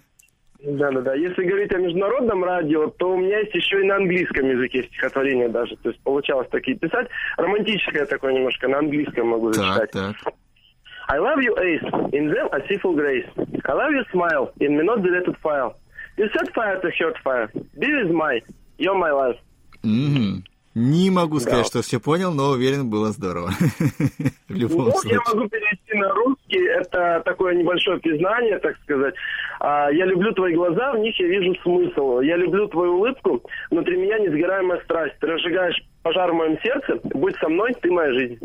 Да, 0.60 0.90
да, 0.90 1.00
да. 1.00 1.14
Если 1.14 1.44
говорить 1.44 1.72
о 1.72 1.78
международном 1.78 2.42
радио, 2.42 2.88
то 2.88 3.12
у 3.12 3.16
меня 3.16 3.38
есть 3.38 3.54
еще 3.54 3.80
и 3.80 3.84
на 3.84 3.96
английском 3.96 4.48
языке 4.48 4.82
стихотворение 4.84 5.48
даже. 5.48 5.76
То 5.76 5.90
есть 5.90 6.00
получалось 6.02 6.48
такие 6.50 6.76
писать. 6.76 7.08
Романтическое 7.36 8.06
такое 8.06 8.32
немножко, 8.32 8.66
на 8.66 8.78
английском 8.78 9.28
могу 9.28 9.52
зачитать. 9.52 9.90
Так, 9.92 10.16
так. 10.24 10.34
I 11.08 11.18
love 11.18 11.42
you, 11.42 11.56
Ace. 11.58 11.84
In 12.12 12.28
them 12.28 12.48
I 12.52 12.66
see 12.68 12.76
full 12.78 12.94
grace. 12.94 13.26
I 13.64 13.72
love 13.72 13.92
your 13.92 14.04
smile. 14.12 14.52
In 14.60 14.76
me 14.76 14.84
not 14.84 15.02
deleted 15.02 15.36
file. 15.38 15.76
You 16.16 16.28
set 16.36 16.52
fire 16.54 16.80
to 16.80 16.90
hurt 16.98 17.16
fire. 17.24 17.50
Be 17.78 17.88
with 17.94 18.10
my. 18.10 18.42
You're 18.76 18.98
my 18.98 19.10
life. 19.10 19.38
Mm-hmm. 19.84 20.42
Не 20.74 21.10
могу 21.10 21.40
сказать, 21.40 21.64
да. 21.64 21.64
что 21.64 21.82
все 21.82 21.98
понял, 21.98 22.32
но 22.32 22.50
уверен, 22.50 22.88
было 22.88 23.08
здорово. 23.10 23.48
В 24.48 24.54
любом 24.54 24.86
ну, 24.86 24.90
случае. 24.92 25.14
Я 25.14 25.34
могу 25.34 25.48
перевести 25.48 25.94
на 25.94 26.08
русский. 26.10 26.64
Это 26.68 27.22
такое 27.24 27.54
небольшое 27.54 27.98
признание, 27.98 28.58
так 28.58 28.76
сказать. 28.82 29.14
А, 29.58 29.90
я 29.90 30.04
люблю 30.06 30.32
твои 30.34 30.54
глаза, 30.54 30.92
в 30.92 30.98
них 30.98 31.18
я 31.18 31.26
вижу 31.26 31.54
смысл. 31.62 32.20
Я 32.20 32.36
люблю 32.36 32.68
твою 32.68 32.98
улыбку, 32.98 33.42
внутри 33.70 33.96
меня 33.96 34.18
несгораемая 34.18 34.80
страсть. 34.84 35.16
Ты 35.20 35.26
разжигаешь 35.26 35.82
пожар 36.02 36.30
в 36.30 36.34
моем 36.34 36.60
сердце. 36.60 37.00
Будь 37.02 37.36
со 37.36 37.48
мной, 37.48 37.74
ты 37.80 37.90
моя 37.90 38.12
жизнь. 38.12 38.38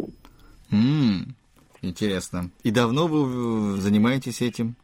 Интересно. 1.83 2.49
И 2.63 2.71
давно 2.71 3.07
вы 3.07 3.77
занимаетесь 3.77 4.41
этим? 4.41 4.75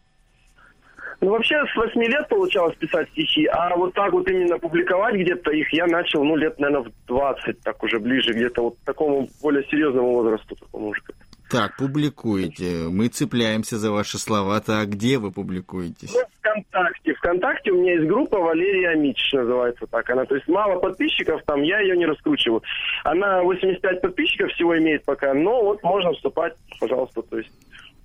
Ну, 1.22 1.32
вообще, 1.32 1.56
с 1.66 1.76
8 1.76 2.02
лет 2.04 2.28
получалось 2.30 2.76
писать 2.78 3.10
стихи, 3.10 3.46
а 3.48 3.76
вот 3.76 3.94
так 3.94 4.12
вот 4.14 4.30
именно 4.30 4.58
публиковать 4.58 5.16
где-то 5.16 5.52
их 5.52 5.72
я 5.74 5.86
начал, 5.88 6.24
ну, 6.24 6.36
лет, 6.36 6.60
наверное, 6.60 6.90
в 6.90 7.08
20, 7.08 7.62
так 7.62 7.82
уже 7.84 8.00
ближе, 8.00 8.34
где-то 8.34 8.64
вот 8.64 8.76
к 8.76 8.86
такому 8.86 9.28
более 9.42 9.66
серьезному 9.66 10.14
возрасту, 10.14 10.56
такому 10.56 10.90
уже 10.90 11.02
как 11.02 11.16
так, 11.50 11.78
публикуете. 11.78 12.88
Мы 12.90 13.08
цепляемся 13.08 13.78
за 13.78 13.92
ваши 13.92 14.18
слова. 14.18 14.60
Так, 14.60 14.90
где 14.90 15.18
вы 15.18 15.32
публикуетесь? 15.32 16.14
Ну, 16.14 16.22
ВКонтакте. 16.40 17.14
ВКонтакте 17.16 17.72
у 17.72 17.82
меня 17.82 17.94
есть 17.94 18.08
группа 18.08 18.38
Валерия 18.38 18.90
Амич, 18.90 19.34
называется 19.34 19.88
так 19.88 20.10
она. 20.10 20.26
То 20.26 20.36
есть 20.36 20.48
мало 20.48 20.80
подписчиков 20.80 21.42
там, 21.46 21.62
я 21.64 21.80
ее 21.80 21.98
не 21.98 22.06
раскручиваю. 22.06 22.62
Она 23.04 23.42
85 23.42 24.02
подписчиков 24.02 24.52
всего 24.52 24.78
имеет 24.78 25.04
пока, 25.06 25.34
но 25.34 25.64
вот 25.64 25.84
можно 25.84 26.14
вступать, 26.14 26.54
пожалуйста. 26.80 27.22
То 27.24 27.40
есть 27.40 27.52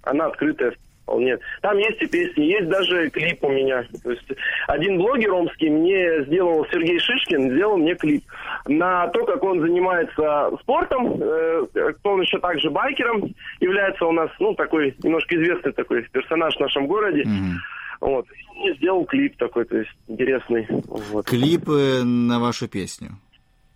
она 0.02 0.26
открытая 0.26 0.74
вполне. 1.04 1.38
Там 1.60 1.78
есть 1.78 2.02
и 2.02 2.06
песни, 2.06 2.44
есть 2.44 2.68
даже 2.68 3.10
клип 3.10 3.44
у 3.44 3.50
меня. 3.50 3.84
То 4.02 4.10
есть 4.10 4.26
один 4.66 4.98
блогер 4.98 5.32
омский 5.32 5.70
мне 5.70 6.24
сделал, 6.24 6.66
Сергей 6.72 6.98
Шишкин, 6.98 7.52
сделал 7.52 7.76
мне 7.76 7.94
клип 7.94 8.24
на 8.66 9.08
то, 9.08 9.24
как 9.24 9.42
он 9.44 9.60
занимается 9.60 10.50
спортом, 10.62 11.20
э, 11.20 11.64
он 12.02 12.22
еще 12.22 12.38
также 12.38 12.70
байкером 12.70 13.34
является 13.60 14.06
у 14.06 14.12
нас, 14.12 14.30
ну, 14.40 14.54
такой 14.54 14.94
немножко 15.02 15.36
известный 15.36 15.72
такой 15.72 16.02
персонаж 16.10 16.56
в 16.56 16.60
нашем 16.60 16.86
городе. 16.86 17.22
Mm-hmm. 17.22 17.54
Вот. 18.00 18.26
И 18.64 18.74
сделал 18.74 19.04
клип 19.04 19.36
такой, 19.36 19.64
то 19.64 19.78
есть 19.78 19.90
интересный. 20.08 20.66
Вот. 20.68 21.26
Клип 21.26 21.66
на 21.66 22.40
вашу 22.40 22.68
песню? 22.68 23.10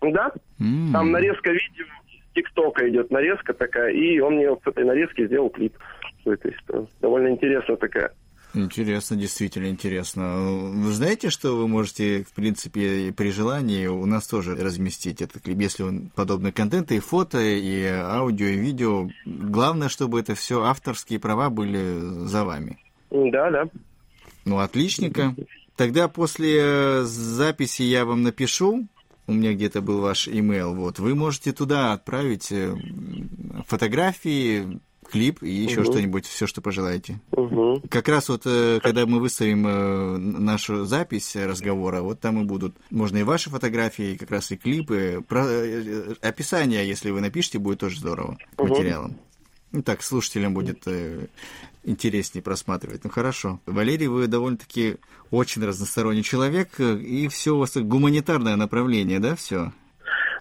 Да. 0.01 0.31
Mm-hmm. 0.59 0.91
Там 0.93 1.11
нарезка 1.11 1.51
видео, 1.51 1.85
ТикТока 2.33 2.89
идет 2.89 3.11
нарезка 3.11 3.53
такая, 3.53 3.91
и 3.91 4.19
он 4.19 4.35
мне 4.35 4.49
вот 4.49 4.61
с 4.63 4.67
этой 4.67 4.85
нарезки 4.85 5.25
сделал 5.25 5.49
клип. 5.49 5.73
То 6.23 6.31
есть 6.31 6.91
довольно 7.01 7.29
интересная 7.29 7.77
такая. 7.77 8.13
Интересно, 8.55 9.15
действительно 9.15 9.67
интересно. 9.67 10.37
Вы 10.71 10.91
знаете, 10.91 11.29
что 11.29 11.55
вы 11.55 11.67
можете, 11.67 12.23
в 12.23 12.33
принципе, 12.33 13.13
при 13.15 13.29
желании 13.29 13.85
у 13.85 14.05
нас 14.07 14.27
тоже 14.27 14.55
разместить 14.55 15.21
этот 15.21 15.43
клип, 15.43 15.59
если 15.59 15.83
он 15.83 16.09
подобный 16.15 16.51
контент, 16.51 16.91
и 16.91 16.99
фото, 16.99 17.39
и 17.39 17.85
аудио, 17.85 18.47
и 18.47 18.57
видео. 18.57 19.07
Главное, 19.25 19.87
чтобы 19.87 20.19
это 20.19 20.33
все 20.33 20.63
авторские 20.63 21.19
права 21.19 21.51
были 21.51 21.99
за 22.25 22.43
вами. 22.43 22.79
Да, 23.11 23.51
да. 23.51 23.65
Ну, 24.45 24.57
отличненько. 24.57 25.35
Тогда 25.75 26.07
после 26.07 27.03
записи 27.03 27.83
я 27.83 28.03
вам 28.03 28.23
напишу, 28.23 28.87
у 29.27 29.31
меня 29.31 29.53
где-то 29.53 29.81
был 29.81 30.01
ваш 30.01 30.27
имейл, 30.27 30.73
вот, 30.73 30.97
вы 30.97 31.13
можете 31.13 31.53
туда 31.53 31.93
отправить 31.93 32.51
э, 32.51 32.75
фотографии, 33.67 34.79
клип 35.09 35.43
и 35.43 35.49
еще 35.49 35.81
угу. 35.81 35.91
что-нибудь, 35.91 36.25
все, 36.25 36.47
что 36.47 36.61
пожелаете. 36.61 37.19
Угу. 37.31 37.83
Как 37.89 38.07
раз 38.07 38.29
вот, 38.29 38.43
э, 38.45 38.79
когда 38.81 39.05
мы 39.05 39.19
выставим 39.19 39.67
э, 39.67 40.17
нашу 40.17 40.85
запись 40.85 41.35
разговора, 41.35 42.01
вот 42.01 42.19
там 42.19 42.41
и 42.41 42.45
будут, 42.45 42.75
можно 42.89 43.17
и 43.17 43.23
ваши 43.23 43.49
фотографии, 43.49 44.15
как 44.15 44.31
раз 44.31 44.51
и 44.51 44.57
клипы, 44.57 45.23
про, 45.27 45.45
э, 45.45 46.15
описание, 46.21 46.87
если 46.87 47.09
вы 47.11 47.21
напишите, 47.21 47.59
будет 47.59 47.79
тоже 47.79 47.99
здорово 47.99 48.37
угу. 48.57 48.67
материалом. 48.67 49.17
Ну 49.71 49.83
так, 49.83 50.01
слушателям 50.01 50.53
будет 50.53 50.83
э, 50.87 51.27
интереснее 51.83 52.41
просматривать. 52.41 53.03
Ну 53.03 53.09
хорошо. 53.09 53.59
Валерий, 53.65 54.07
вы 54.07 54.27
довольно-таки 54.27 54.97
очень 55.31 55.63
разносторонний 55.63 56.23
человек, 56.23 56.79
и 56.79 57.27
все 57.27 57.55
у 57.55 57.59
вас 57.59 57.77
гуманитарное 57.77 58.55
направление, 58.55 59.19
да, 59.19 59.35
все? 59.35 59.71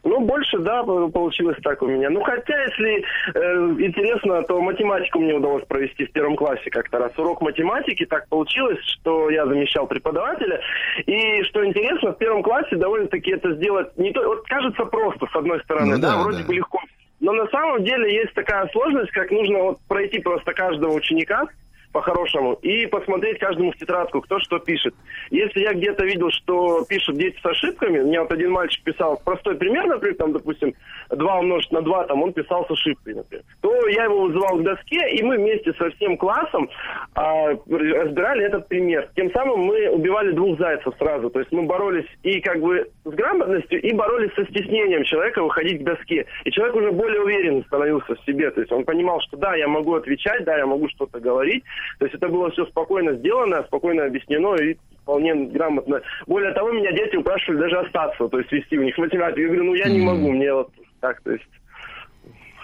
Ну, 0.04 0.20
больше, 0.58 0.62
да, 0.62 0.82
получилось 0.82 1.56
так 1.62 1.82
у 1.82 1.86
меня. 1.86 2.10
Ну, 2.10 2.22
хотя, 2.22 2.62
если 2.64 3.04
э, 3.34 3.56
интересно, 3.78 4.42
то 4.42 4.60
математику 4.60 5.20
мне 5.20 5.34
удалось 5.34 5.64
провести 5.64 6.06
в 6.06 6.12
первом 6.12 6.36
классе 6.36 6.70
как-то 6.70 6.98
раз. 6.98 7.12
Урок 7.18 7.40
математики 7.40 8.04
так 8.06 8.28
получилось, 8.28 8.78
что 8.84 9.30
я 9.30 9.46
замещал 9.46 9.86
преподавателя. 9.86 10.60
И, 11.06 11.42
что 11.44 11.64
интересно, 11.64 12.12
в 12.12 12.18
первом 12.18 12.42
классе 12.42 12.76
довольно-таки 12.76 13.32
это 13.32 13.52
сделать 13.54 13.96
не 13.96 14.12
то... 14.12 14.22
Вот 14.26 14.46
кажется 14.46 14.84
просто, 14.84 15.26
с 15.26 15.36
одной 15.36 15.60
стороны, 15.60 15.96
ну, 15.96 16.02
да, 16.02 16.12
да, 16.12 16.22
вроде 16.22 16.42
да. 16.42 16.46
бы 16.46 16.54
легко. 16.54 16.80
Но 17.20 17.32
на 17.32 17.46
самом 17.48 17.82
деле 17.84 18.14
есть 18.14 18.32
такая 18.34 18.68
сложность, 18.68 19.10
как 19.10 19.30
нужно 19.30 19.58
вот 19.58 19.78
пройти 19.88 20.20
просто 20.20 20.52
каждого 20.52 20.92
ученика, 20.92 21.48
по-хорошему, 21.92 22.54
и 22.62 22.86
посмотреть 22.86 23.38
каждому 23.38 23.72
в 23.72 23.76
тетрадку, 23.76 24.20
кто 24.20 24.38
что 24.40 24.58
пишет. 24.58 24.94
Если 25.30 25.60
я 25.60 25.72
где-то 25.72 26.04
видел, 26.04 26.30
что 26.30 26.84
пишут 26.84 27.16
дети 27.16 27.38
с 27.40 27.46
ошибками, 27.46 28.00
мне 28.00 28.20
вот 28.20 28.30
один 28.32 28.50
мальчик 28.52 28.82
писал 28.84 29.20
простой 29.24 29.56
пример, 29.56 29.86
например, 29.86 30.16
там, 30.16 30.32
допустим, 30.32 30.74
2 31.10 31.38
умножить 31.38 31.72
на 31.72 31.82
2, 31.82 32.04
там, 32.04 32.22
он 32.22 32.32
писал 32.32 32.66
с 32.66 32.70
ошибкой, 32.70 33.14
например, 33.14 33.44
то 33.60 33.88
я 33.88 34.04
его 34.04 34.22
вызывал 34.22 34.58
к 34.58 34.62
доске, 34.62 35.08
и 35.12 35.22
мы 35.22 35.36
вместе 35.36 35.72
со 35.74 35.90
всем 35.90 36.16
классом 36.16 36.68
а, 37.14 37.50
разбирали 37.50 38.44
этот 38.44 38.68
пример. 38.68 39.08
Тем 39.16 39.30
самым 39.32 39.60
мы 39.60 39.88
убивали 39.88 40.32
двух 40.32 40.58
зайцев 40.58 40.94
сразу, 40.98 41.30
то 41.30 41.40
есть 41.40 41.52
мы 41.52 41.62
боролись 41.62 42.06
и 42.22 42.40
как 42.40 42.60
бы 42.60 42.88
с 43.04 43.10
грамотностью, 43.10 43.80
и 43.80 43.92
боролись 43.92 44.32
со 44.34 44.44
стеснением 44.44 45.04
человека 45.04 45.42
выходить 45.42 45.80
к 45.80 45.84
доске. 45.84 46.26
И 46.44 46.50
человек 46.50 46.76
уже 46.76 46.92
более 46.92 47.22
уверен 47.22 47.64
становился 47.64 48.14
в 48.14 48.24
себе, 48.24 48.50
то 48.50 48.60
есть 48.60 48.72
он 48.72 48.84
понимал, 48.84 49.20
что 49.22 49.36
да, 49.36 49.54
я 49.56 49.68
могу 49.68 49.94
отвечать, 49.94 50.44
да, 50.44 50.56
я 50.56 50.66
могу 50.66 50.88
что-то 50.88 51.20
говорить, 51.20 51.64
то 51.98 52.04
есть 52.04 52.14
это 52.14 52.28
было 52.28 52.50
все 52.50 52.66
спокойно 52.66 53.12
сделано, 53.14 53.62
спокойно 53.64 54.04
объяснено 54.04 54.54
и 54.56 54.76
вполне 55.02 55.34
грамотно. 55.34 56.00
Более 56.26 56.52
того, 56.52 56.72
меня 56.72 56.92
дети 56.92 57.16
упрашивали 57.16 57.60
даже 57.60 57.78
остаться, 57.78 58.28
то 58.28 58.38
есть 58.38 58.52
вести 58.52 58.78
у 58.78 58.82
них 58.82 58.96
математику. 58.98 59.40
Я 59.40 59.46
говорю, 59.46 59.64
ну 59.64 59.74
я 59.74 59.88
не 59.88 60.00
могу, 60.00 60.30
мне 60.30 60.52
вот 60.52 60.70
так, 61.00 61.20
то 61.22 61.32
есть. 61.32 61.48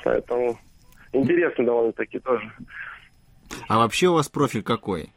Поэтому 0.04 0.58
интересно 1.12 1.64
довольно-таки 1.64 2.18
тоже. 2.18 2.50
А 3.68 3.78
вообще 3.78 4.08
у 4.08 4.14
вас 4.14 4.28
профиль 4.28 4.62
какой? 4.62 5.08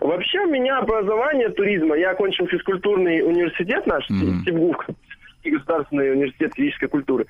Вообще 0.00 0.40
у 0.40 0.50
меня 0.50 0.78
образование 0.78 1.48
туризма. 1.50 1.96
Я 1.96 2.10
окончил 2.10 2.46
физкультурный 2.46 3.22
университет 3.22 3.86
наш, 3.86 4.08
mm-hmm. 4.10 4.44
ТИБГУК, 4.44 4.86
государственный 5.44 6.12
университет 6.12 6.52
физической 6.54 6.88
культуры. 6.88 7.26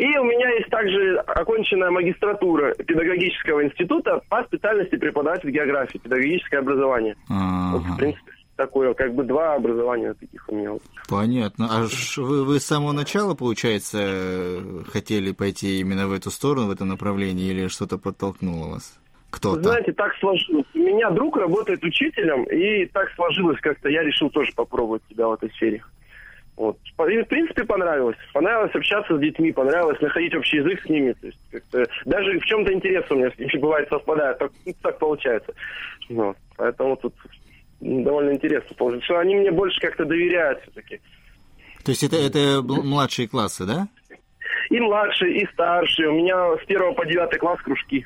И 0.00 0.16
у 0.16 0.24
меня 0.24 0.48
есть 0.54 0.70
также 0.70 1.18
оконченная 1.26 1.90
магистратура 1.90 2.72
педагогического 2.72 3.62
института 3.62 4.22
по 4.30 4.42
специальности 4.44 4.96
преподаватель 4.96 5.50
географии, 5.50 5.98
педагогическое 5.98 6.60
образование. 6.60 7.16
А-а-а. 7.28 7.76
Вот, 7.76 7.82
в 7.82 7.96
принципе, 7.98 8.32
такое, 8.56 8.94
как 8.94 9.14
бы 9.14 9.24
два 9.24 9.56
образования 9.56 10.14
таких 10.14 10.48
у 10.48 10.56
меня. 10.56 10.70
Понятно. 11.06 11.68
А 11.70 11.86
вы, 12.16 12.46
вы 12.46 12.60
с 12.60 12.64
самого 12.64 12.92
начала, 12.92 13.34
получается, 13.34 14.62
хотели 14.90 15.32
пойти 15.32 15.80
именно 15.80 16.08
в 16.08 16.14
эту 16.14 16.30
сторону, 16.30 16.68
в 16.68 16.70
этом 16.70 16.88
направлении, 16.88 17.50
или 17.50 17.68
что-то 17.68 17.98
подтолкнуло 17.98 18.70
вас? 18.70 18.98
Кто-то. 19.28 19.62
Знаете, 19.62 19.92
так 19.92 20.14
сложилось. 20.18 20.64
У 20.74 20.78
меня 20.78 21.10
друг 21.10 21.36
работает 21.36 21.84
учителем, 21.84 22.44
и 22.44 22.86
так 22.86 23.10
сложилось 23.16 23.60
как-то. 23.60 23.90
Я 23.90 24.02
решил 24.02 24.30
тоже 24.30 24.50
попробовать 24.56 25.02
себя 25.10 25.28
в 25.28 25.34
этой 25.34 25.50
сфере. 25.50 25.84
Вот. 26.60 26.76
И, 27.08 27.22
в 27.22 27.24
принципе, 27.24 27.64
понравилось. 27.64 28.18
Понравилось 28.34 28.74
общаться 28.74 29.16
с 29.16 29.20
детьми, 29.20 29.50
понравилось 29.50 29.98
находить 30.02 30.34
общий 30.34 30.58
язык 30.58 30.82
с 30.84 30.88
ними. 30.90 31.14
То 31.14 31.26
есть, 31.26 31.90
даже 32.04 32.38
в 32.38 32.44
чем-то 32.44 32.70
интерес 32.70 33.10
у 33.10 33.14
меня 33.14 33.30
бывает 33.58 33.88
совпадает. 33.88 34.36
Так, 34.36 34.52
ну, 34.66 34.74
так 34.82 34.98
получается. 34.98 35.54
Вот. 36.10 36.36
Поэтому 36.58 36.96
тут 36.96 37.14
довольно 37.80 38.32
интересно 38.32 38.76
получилось. 38.76 39.06
Что 39.06 39.20
они 39.20 39.36
мне 39.36 39.50
больше 39.50 39.80
как-то 39.80 40.04
доверяют 40.04 40.60
все-таки. 40.60 41.00
То 41.82 41.92
есть 41.92 42.02
это, 42.02 42.16
это 42.16 42.60
младшие 42.62 43.26
классы, 43.26 43.64
да? 43.64 43.88
И 44.68 44.78
младшие, 44.80 45.40
и 45.40 45.46
старшие. 45.54 46.10
У 46.10 46.18
меня 46.18 46.58
с 46.62 46.66
первого 46.66 46.92
по 46.92 47.06
девятый 47.06 47.38
класс 47.38 47.58
кружки. 47.62 48.04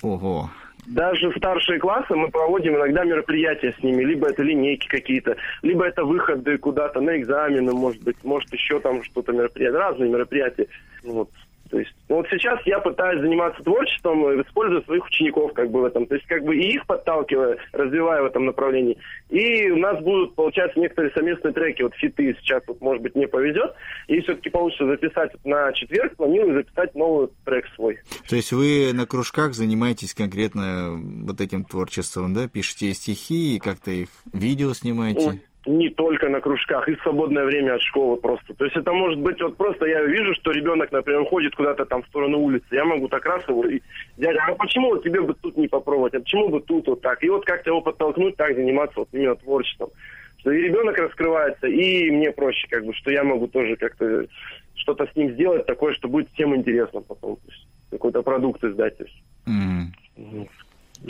Ого 0.00 0.48
даже 0.88 1.32
старшие 1.36 1.78
классы 1.78 2.14
мы 2.14 2.28
проводим 2.28 2.76
иногда 2.76 3.04
мероприятия 3.04 3.74
с 3.78 3.82
ними. 3.82 4.02
Либо 4.04 4.28
это 4.28 4.42
линейки 4.42 4.88
какие-то, 4.88 5.36
либо 5.62 5.84
это 5.84 6.04
выходы 6.04 6.56
куда-то 6.58 7.00
на 7.00 7.18
экзамены, 7.18 7.72
может 7.72 8.02
быть, 8.02 8.16
может 8.24 8.52
еще 8.52 8.80
там 8.80 9.02
что-то 9.02 9.32
мероприятие, 9.32 9.78
разные 9.78 10.10
мероприятия. 10.10 10.66
Вот. 11.04 11.30
То 11.70 11.78
есть, 11.78 11.92
ну, 12.08 12.16
вот 12.16 12.26
сейчас 12.30 12.60
я 12.64 12.78
пытаюсь 12.78 13.20
заниматься 13.20 13.62
творчеством, 13.62 14.40
используя 14.40 14.82
своих 14.82 15.04
учеников 15.06 15.52
как 15.52 15.70
бы 15.70 15.82
в 15.82 15.84
этом. 15.84 16.06
То 16.06 16.14
есть, 16.14 16.26
как 16.26 16.44
бы 16.44 16.56
и 16.56 16.74
их 16.74 16.86
подталкивая, 16.86 17.58
развивая 17.72 18.22
в 18.22 18.26
этом 18.26 18.46
направлении. 18.46 18.98
И 19.30 19.70
у 19.70 19.76
нас 19.76 20.02
будут, 20.02 20.34
получается, 20.34 20.78
некоторые 20.80 21.12
совместные 21.12 21.52
треки, 21.52 21.82
вот 21.82 21.94
фиты 21.94 22.36
сейчас, 22.40 22.62
вот, 22.66 22.80
может 22.80 23.02
быть, 23.02 23.14
не 23.14 23.26
повезет. 23.26 23.74
И 24.06 24.20
все-таки 24.20 24.50
получится 24.50 24.86
записать 24.86 25.32
на 25.44 25.72
четверг, 25.72 26.16
планирую 26.16 26.54
записать 26.54 26.94
новый 26.94 27.28
трек 27.44 27.66
свой. 27.74 27.98
То 28.28 28.36
есть 28.36 28.52
вы 28.52 28.92
на 28.92 29.06
кружках 29.06 29.54
занимаетесь 29.54 30.14
конкретно 30.14 30.98
вот 31.26 31.40
этим 31.40 31.64
творчеством, 31.64 32.34
да? 32.34 32.48
Пишете 32.48 32.92
стихи, 32.94 33.60
как-то 33.62 33.90
их 33.90 34.08
видео 34.32 34.72
снимаете? 34.72 35.42
Не 35.68 35.90
только 35.90 36.28
на 36.28 36.40
кружках, 36.40 36.88
и 36.88 36.94
в 36.94 37.02
свободное 37.02 37.44
время 37.44 37.74
от 37.74 37.82
школы 37.82 38.16
просто. 38.16 38.54
То 38.54 38.64
есть 38.64 38.76
это 38.76 38.92
может 38.92 39.18
быть 39.18 39.40
вот 39.40 39.56
просто 39.56 39.86
я 39.86 40.02
вижу, 40.02 40.34
что 40.34 40.50
ребенок, 40.50 40.90
например, 40.90 41.24
ходит 41.26 41.54
куда-то 41.54 41.84
там 41.84 42.02
в 42.02 42.06
сторону 42.06 42.38
улицы, 42.38 42.66
я 42.70 42.84
могу 42.84 43.08
так 43.08 43.24
раз 43.26 43.46
его, 43.48 43.66
и, 43.66 43.80
дядя, 44.16 44.40
а 44.46 44.54
почему 44.54 44.88
вот 44.88 45.04
тебе 45.04 45.20
бы 45.20 45.34
тут 45.34 45.56
не 45.56 45.68
попробовать, 45.68 46.14
а 46.14 46.20
почему 46.20 46.48
бы 46.48 46.60
тут 46.60 46.86
вот 46.88 47.00
так? 47.02 47.22
И 47.22 47.28
вот 47.28 47.44
как-то 47.44 47.70
его 47.70 47.80
подтолкнуть, 47.80 48.36
так 48.36 48.54
заниматься 48.56 49.00
вот 49.00 49.08
именно 49.12 49.36
творчеством. 49.36 49.90
Что 50.38 50.52
и 50.52 50.62
ребенок 50.62 50.96
раскрывается, 50.96 51.66
и 51.66 52.10
мне 52.10 52.30
проще, 52.30 52.66
как 52.70 52.84
бы, 52.84 52.94
что 52.94 53.10
я 53.10 53.24
могу 53.24 53.48
тоже 53.48 53.76
как-то 53.76 54.26
что-то 54.74 55.06
с 55.06 55.16
ним 55.16 55.32
сделать 55.32 55.66
такое, 55.66 55.92
что 55.94 56.08
будет 56.08 56.30
всем 56.32 56.54
интересно 56.54 57.00
потом. 57.00 57.36
То 57.36 57.50
есть 57.50 57.66
какой-то 57.90 58.22
продукт 58.22 58.62
издать. 58.62 58.96
То 58.96 59.04
есть. 59.04 59.22
Mm. 59.46 60.48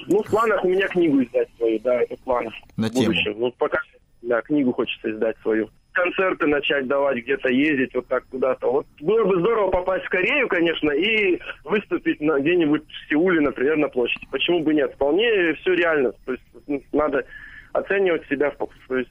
Ну, 0.06 0.22
в 0.22 0.30
планах 0.30 0.64
у 0.64 0.68
меня 0.68 0.88
книгу 0.88 1.22
издать 1.22 1.48
свою, 1.56 1.78
да, 1.80 2.02
это 2.02 2.16
планы. 2.24 2.50
На 2.76 2.90
тему. 2.90 3.14
Ну, 3.36 3.52
пока 3.58 3.78
да, 4.22 4.40
книгу 4.42 4.72
хочется 4.72 5.10
издать 5.10 5.36
свою. 5.42 5.70
Концерты 5.92 6.46
начать 6.46 6.86
давать, 6.86 7.18
где-то 7.18 7.48
ездить 7.48 7.94
вот 7.94 8.06
так 8.06 8.24
куда-то. 8.30 8.70
Вот 8.70 8.86
было 9.00 9.24
бы 9.24 9.40
здорово 9.40 9.70
попасть 9.70 10.04
в 10.04 10.10
Корею, 10.10 10.46
конечно, 10.48 10.90
и 10.90 11.40
выступить 11.64 12.20
на, 12.20 12.38
где-нибудь 12.38 12.82
в 12.86 13.08
Сеуле, 13.08 13.40
например, 13.40 13.76
на 13.78 13.88
площади. 13.88 14.26
Почему 14.30 14.60
бы 14.60 14.74
нет? 14.74 14.92
Вполне 14.94 15.54
все 15.54 15.74
реально. 15.74 16.12
То 16.24 16.32
есть 16.32 16.44
ну, 16.68 16.82
надо 16.92 17.24
оценивать 17.72 18.26
себя. 18.28 18.52
Есть 18.90 19.10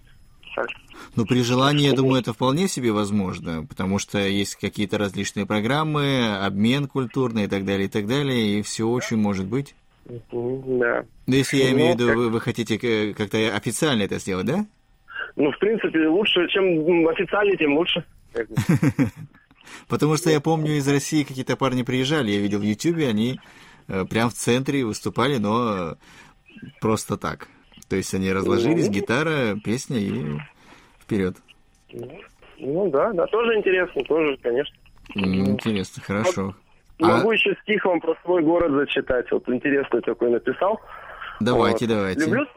так. 0.58 0.68
Ну, 1.16 1.26
при 1.26 1.44
желании, 1.44 1.88
я 1.88 1.94
думаю, 1.94 2.20
это 2.20 2.34
вполне 2.34 2.68
себе 2.68 2.92
возможно, 2.92 3.66
потому 3.68 4.00
что 4.00 4.18
есть 4.20 4.56
какие-то 4.56 4.98
различные 4.98 5.46
программы, 5.46 6.36
обмен 6.44 6.88
культурный 6.88 7.46
и 7.46 7.48
так 7.48 7.64
далее, 7.64 7.86
и 7.86 7.90
так 7.90 8.08
далее, 8.08 8.60
и 8.60 8.62
все 8.64 8.88
очень 8.88 9.18
может 9.18 9.46
быть. 9.46 9.76
Да. 10.06 10.16
Но 10.32 11.04
ну, 11.28 11.36
если 11.36 11.58
я 11.58 11.72
имею 11.72 11.96
в 11.96 12.00
виду, 12.00 12.14
вы, 12.14 12.30
вы 12.30 12.42
хотите 12.42 12.78
как-то 13.14 13.38
официально 13.56 14.04
это 14.04 14.20
сделать, 14.20 14.46
да? 14.46 14.66
Ну, 15.38 15.52
в 15.52 15.60
принципе, 15.60 16.08
лучше, 16.08 16.48
чем 16.50 17.08
официально, 17.08 17.56
тем 17.56 17.78
лучше. 17.78 18.04
Потому 19.88 20.18
что 20.18 20.32
я 20.32 20.42
помню, 20.42 20.78
из 20.78 20.88
России 20.88 21.24
какие-то 21.24 21.56
парни 21.56 21.84
приезжали, 21.84 22.32
я 22.32 22.40
видел 22.40 22.60
в 22.60 22.64
Ютьюбе, 22.64 23.08
они 23.08 23.40
э, 23.88 24.06
прям 24.06 24.30
в 24.30 24.34
центре 24.34 24.84
выступали, 24.84 25.38
но 25.38 25.98
просто 26.82 27.18
так. 27.18 27.48
То 27.88 27.96
есть 27.96 28.14
они 28.16 28.34
разложились, 28.34 28.90
гитара, 28.90 29.56
песня 29.64 29.98
и 30.00 30.40
вперед. 31.00 31.38
Ну 32.58 32.90
да, 32.90 33.14
да, 33.14 33.28
тоже 33.28 33.56
интересно, 33.58 34.04
тоже, 34.04 34.38
конечно. 34.42 34.76
Интересно, 35.14 36.04
хорошо. 36.04 36.56
А... 37.00 37.18
Могу 37.18 37.32
еще 37.32 37.56
стих 37.62 37.86
вам 37.86 38.02
про 38.02 38.16
свой 38.24 38.42
город 38.42 38.72
зачитать. 38.72 39.32
Вот 39.32 39.48
интересный 39.48 40.02
такой 40.02 40.32
написал. 40.32 40.82
Давайте, 41.40 41.86
вот. 41.86 41.94
давайте. 41.94 42.26
Люблю, 42.26 42.48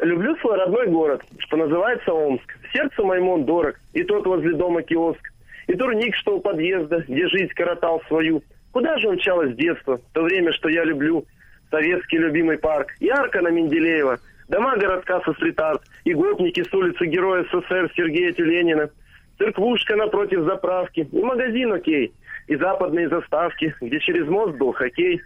люблю 0.00 0.36
свой 0.36 0.56
родной 0.56 0.88
город, 0.88 1.22
что 1.38 1.56
называется 1.56 2.12
Омск. 2.12 2.56
Сердцу 2.72 3.04
моему 3.04 3.32
он 3.32 3.44
дорог, 3.44 3.76
и 3.92 4.02
тот 4.04 4.26
возле 4.26 4.54
дома 4.54 4.82
киоск, 4.82 5.20
и 5.66 5.74
турник, 5.74 6.14
что 6.16 6.36
у 6.36 6.40
подъезда, 6.40 7.04
где 7.06 7.28
жизнь 7.28 7.52
коротал 7.54 8.02
свою. 8.08 8.42
Куда 8.72 8.98
же 8.98 9.08
умчалось 9.08 9.56
детство, 9.56 10.00
то 10.12 10.22
время, 10.22 10.52
что 10.52 10.68
я 10.68 10.84
люблю? 10.84 11.24
Советский 11.70 12.18
любимый 12.18 12.58
парк, 12.58 12.88
ярко 13.00 13.42
на 13.42 13.48
Менделеева, 13.48 14.18
дома 14.48 14.76
городка 14.76 15.20
со 15.20 15.32
стрит-арт, 15.34 15.82
и 16.04 16.14
гопники 16.14 16.62
с 16.62 16.72
улицы 16.72 17.06
Героя 17.06 17.44
СССР 17.44 17.90
Сергея 17.94 18.32
Тюленина, 18.32 18.88
церквушка 19.36 19.96
напротив 19.96 20.44
заправки, 20.44 21.08
и 21.10 21.22
магазин 21.22 21.72
окей, 21.72 22.12
и 22.46 22.56
западные 22.56 23.08
заставки, 23.08 23.74
где 23.80 24.00
через 24.00 24.26
мост 24.28 24.56
был 24.56 24.72
хоккей. 24.72 25.20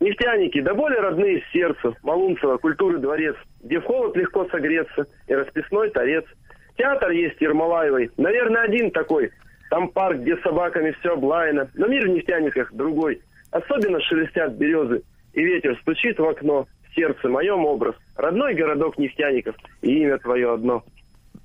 Нефтяники, 0.00 0.60
да 0.60 0.74
более 0.74 1.00
родные 1.00 1.42
сердцу, 1.52 1.96
Малунцево, 2.02 2.58
культуры 2.58 2.98
дворец, 2.98 3.36
где 3.62 3.80
в 3.80 3.84
холод 3.84 4.16
легко 4.16 4.46
согреться, 4.48 5.06
и 5.26 5.34
расписной 5.34 5.90
торец. 5.90 6.24
Театр 6.76 7.10
есть 7.10 7.40
Ермолаевой, 7.40 8.10
наверное, 8.16 8.62
один 8.62 8.90
такой. 8.90 9.30
Там 9.70 9.88
парк, 9.88 10.20
где 10.20 10.36
собаками 10.38 10.94
все 11.00 11.14
облаяно, 11.14 11.70
но 11.74 11.86
мир 11.88 12.06
в 12.06 12.10
нефтяниках 12.10 12.72
другой. 12.72 13.20
Особенно 13.50 14.00
шелестят 14.00 14.54
березы, 14.54 15.02
и 15.32 15.42
ветер 15.42 15.78
стучит 15.82 16.18
в 16.18 16.24
окно, 16.24 16.66
в 16.88 16.94
сердце 16.94 17.28
моем 17.28 17.64
образ. 17.64 17.94
Родной 18.16 18.54
городок 18.54 18.98
нефтяников, 18.98 19.56
и 19.82 20.02
имя 20.02 20.18
твое 20.18 20.54
одно. 20.54 20.84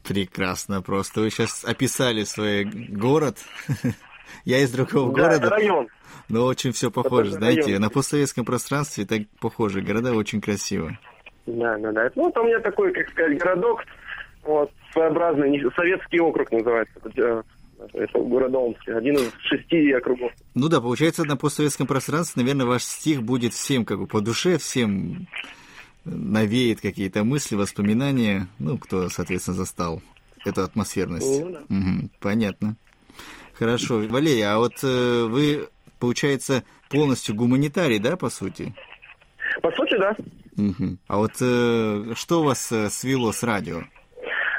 Прекрасно 0.08 0.82
просто. 0.82 1.21
Вы 1.21 1.30
сейчас 1.30 1.63
описали 1.63 2.23
свой 2.23 2.65
город. 2.65 3.38
Я 4.45 4.60
из 4.60 4.71
другого 4.71 5.13
да, 5.13 5.23
города. 5.23 5.49
район. 5.49 5.88
Но 6.30 6.45
очень 6.45 6.71
все 6.71 6.91
похоже, 6.91 7.30
это 7.30 7.39
знаете, 7.39 7.62
район. 7.63 7.82
на 7.82 7.89
постсоветском 7.89 8.45
пространстве 8.45 9.06
так 9.06 9.21
похоже. 9.39 9.82
Города 9.82 10.13
очень 10.13 10.41
красиво. 10.41 10.97
Да, 11.45 11.77
да, 11.77 11.91
да. 11.91 12.12
Ну, 12.15 12.23
вот 12.23 12.38
у 12.38 12.43
меня 12.43 12.60
такой, 12.60 12.93
как 12.93 13.10
сказать, 13.10 13.38
городок, 13.38 13.84
вот, 14.43 14.71
своеобразный, 14.91 15.62
советский 15.75 16.19
округ 16.19 16.51
называется. 16.51 16.93
Э, 17.17 17.43
это 17.93 18.19
город 18.19 18.56
Омск, 18.56 18.88
один 18.88 19.15
из 19.15 19.32
шести 19.41 19.91
округов. 19.91 20.32
Ну 20.56 20.69
да, 20.69 20.79
получается, 20.79 21.25
на 21.25 21.36
постсоветском 21.36 21.88
пространстве, 21.88 22.43
наверное, 22.43 22.65
ваш 22.65 22.84
стих 22.84 23.23
будет 23.23 23.53
всем 23.53 23.84
как 23.86 23.99
бы 23.99 24.08
по 24.08 24.21
душе, 24.21 24.58
всем 24.58 25.27
навеет 26.06 26.82
какие-то 26.82 27.23
мысли, 27.23 27.56
воспоминания, 27.56 28.47
ну, 28.60 28.77
кто, 28.77 29.10
соответственно, 29.10 29.58
застал 29.58 30.01
эту 30.45 30.62
атмосферность. 30.62 31.41
Ну, 31.41 31.51
да. 31.51 31.60
угу, 31.69 32.10
понятно. 32.19 32.75
Хорошо. 33.53 33.99
Валерий, 34.10 34.43
а 34.43 34.58
вот 34.58 34.73
э, 34.84 35.25
вы, 35.29 35.69
получается, 35.99 36.63
полностью 36.89 37.36
гуманитарий, 37.36 37.99
да, 37.99 38.17
по 38.17 38.29
сути? 38.29 38.73
По 39.61 39.71
сути, 39.71 39.97
да. 39.97 40.15
Угу. 40.57 40.97
А 41.07 41.17
вот 41.17 41.31
э, 41.41 42.13
что 42.15 42.43
вас 42.43 42.71
э, 42.71 42.89
свело 42.89 43.31
с 43.31 43.43
радио? 43.43 43.81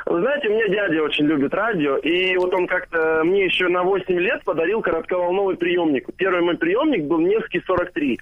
Вы 0.07 0.21
знаете, 0.21 0.49
у 0.49 0.53
меня 0.53 0.69
дядя 0.69 1.03
очень 1.03 1.25
любит 1.25 1.55
радио, 1.55 1.97
и 1.97 2.37
вот 2.37 2.53
он 2.55 2.67
как-то 2.67 3.23
мне 3.25 3.47
еще 3.47 3.69
на 3.69 3.83
8 3.83 4.15
лет 4.19 4.45
подарил 4.45 4.83
коротковолновый 4.83 5.57
приемник. 5.57 6.09
Первый 6.17 6.43
мой 6.43 6.57
приемник 6.57 7.05
был 7.05 7.21
Невский 7.21 7.63
43. 7.67 8.21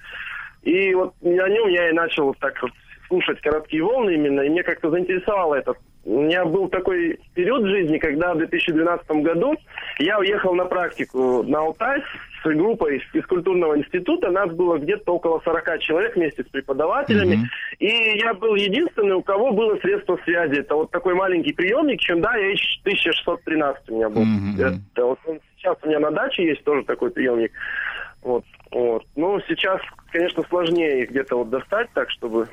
И 0.62 0.94
вот 0.94 1.14
на 1.20 1.48
нем 1.48 1.68
я 1.68 1.90
и 1.90 1.92
начал 1.92 2.26
вот 2.26 2.38
так 2.38 2.60
вот 2.62 2.70
слушать 3.08 3.40
короткие 3.40 3.82
волны 3.82 4.14
именно, 4.14 4.40
и 4.42 4.48
мне 4.48 4.62
как-то 4.62 4.90
заинтересовало 4.90 5.56
это. 5.56 5.74
У 6.04 6.22
меня 6.22 6.44
был 6.44 6.68
такой 6.68 7.18
период 7.34 7.62
в 7.62 7.68
жизни, 7.68 7.98
когда 7.98 8.34
в 8.34 8.38
2012 8.38 9.10
году 9.22 9.54
я 9.98 10.18
уехал 10.18 10.54
на 10.54 10.64
практику 10.64 11.42
на 11.42 11.58
Алтай 11.58 12.02
с 12.42 12.56
группой 12.56 12.98
из 12.98 13.02
физкультурного 13.12 13.78
института. 13.78 14.30
Нас 14.30 14.50
было 14.50 14.78
где-то 14.78 15.12
около 15.12 15.40
40 15.44 15.80
человек 15.80 16.16
вместе 16.16 16.42
с 16.42 16.46
преподавателями. 16.46 17.36
Mm-hmm. 17.36 17.76
И 17.78 18.18
я 18.18 18.34
был 18.34 18.54
единственный, 18.54 19.14
у 19.14 19.22
кого 19.22 19.52
было 19.52 19.76
средство 19.78 20.18
связи. 20.24 20.60
Это 20.60 20.74
вот 20.74 20.90
такой 20.90 21.14
маленький 21.14 21.52
приемник, 21.52 22.00
Hyundai 22.08 22.54
H1613 22.84 23.76
у 23.88 23.94
меня 23.94 24.08
был. 24.08 24.22
Mm-hmm. 24.22 24.80
Это 24.92 25.04
вот 25.04 25.18
он 25.26 25.40
сейчас 25.56 25.76
у 25.82 25.88
меня 25.88 26.00
на 26.00 26.10
даче 26.10 26.44
есть 26.44 26.64
тоже 26.64 26.82
такой 26.84 27.10
приемник. 27.10 27.52
Вот, 28.22 28.44
вот. 28.70 29.04
Ну, 29.16 29.40
сейчас, 29.48 29.80
конечно, 30.10 30.42
сложнее 30.48 31.02
их 31.02 31.10
где-то 31.10 31.36
вот 31.36 31.50
достать 31.50 31.88
так, 31.92 32.10
чтобы 32.10 32.46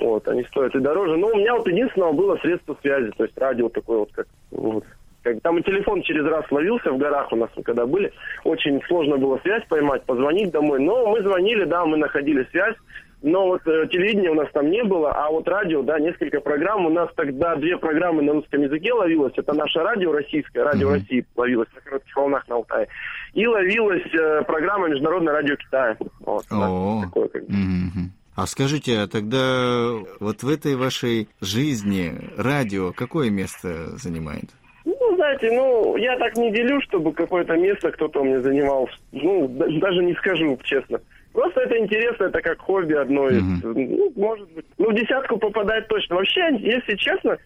вот, 0.00 0.26
они 0.28 0.44
стоят 0.44 0.74
и 0.74 0.80
дороже. 0.80 1.16
Но 1.16 1.28
у 1.28 1.36
меня 1.36 1.54
вот 1.54 1.66
единственное 1.66 2.12
было 2.12 2.36
средство 2.36 2.76
связи, 2.80 3.10
то 3.16 3.24
есть 3.24 3.36
радио 3.38 3.68
такое 3.68 3.98
вот, 3.98 4.12
как, 4.12 4.26
вот, 4.50 4.84
как 4.84 4.99
там 5.42 5.58
и 5.58 5.62
телефон 5.62 6.02
через 6.02 6.24
раз 6.24 6.44
ловился 6.50 6.90
в 6.90 6.98
горах 6.98 7.32
у 7.32 7.36
нас, 7.36 7.50
когда 7.64 7.86
были. 7.86 8.12
Очень 8.44 8.80
сложно 8.88 9.16
было 9.16 9.38
связь 9.42 9.64
поймать, 9.68 10.04
позвонить 10.04 10.50
домой. 10.50 10.80
Но 10.80 11.06
мы 11.06 11.22
звонили, 11.22 11.64
да, 11.64 11.84
мы 11.84 11.96
находили 11.96 12.46
связь. 12.50 12.76
Но 13.22 13.48
вот 13.48 13.60
э, 13.66 13.86
телевидения 13.88 14.30
у 14.30 14.34
нас 14.34 14.48
там 14.52 14.70
не 14.70 14.82
было, 14.82 15.12
а 15.12 15.30
вот 15.30 15.46
радио, 15.46 15.82
да, 15.82 15.98
несколько 15.98 16.40
программ. 16.40 16.86
У 16.86 16.90
нас 16.90 17.10
тогда 17.14 17.54
две 17.56 17.76
программы 17.76 18.22
на 18.22 18.32
русском 18.32 18.62
языке 18.62 18.94
ловилось. 18.94 19.34
Это 19.36 19.52
наше 19.52 19.80
радио 19.80 20.10
российское, 20.10 20.64
радио 20.64 20.88
mm-hmm. 20.88 20.94
России 20.94 21.26
ловилось 21.36 21.68
на 21.74 21.80
коротких 21.82 22.16
волнах 22.16 22.48
на 22.48 22.54
Алтае. 22.56 22.88
И 23.34 23.46
ловилась 23.46 24.14
э, 24.14 24.42
программа 24.44 24.88
Международное 24.88 25.34
радио 25.34 25.56
Китая. 25.56 25.96
Вот, 26.20 26.44
да, 26.50 27.06
такое, 27.06 27.28
как 27.28 27.44
бы. 27.44 27.52
mm-hmm. 27.52 28.08
А 28.36 28.46
скажите, 28.46 29.00
а 29.00 29.06
тогда 29.06 29.90
вот 30.18 30.42
в 30.42 30.48
этой 30.48 30.74
вашей 30.74 31.28
жизни 31.42 32.14
радио 32.38 32.92
какое 32.92 33.28
место 33.28 33.98
занимает? 33.98 34.46
Знаете, 35.30 35.56
ну, 35.56 35.96
я 35.96 36.16
так 36.16 36.36
не 36.36 36.50
делю, 36.50 36.80
чтобы 36.80 37.12
какое-то 37.12 37.56
место 37.56 37.92
кто-то 37.92 38.24
мне 38.24 38.40
занимал. 38.40 38.88
Ну, 39.12 39.46
даже 39.48 40.02
не 40.02 40.14
скажу, 40.14 40.58
честно. 40.64 41.00
Просто 41.32 41.60
это 41.60 41.78
интересно, 41.78 42.24
это 42.24 42.40
как 42.40 42.58
хобби 42.58 42.94
одно 42.94 43.28
из. 43.28 43.42
Mm-hmm. 43.42 43.86
Ну, 43.96 44.12
может 44.16 44.50
быть. 44.50 44.64
Ну, 44.78 44.90
в 44.90 44.94
десятку 44.94 45.36
попадает 45.38 45.86
точно. 45.86 46.16
Вообще, 46.16 46.48
если 46.58 46.96
честно, 46.96 47.38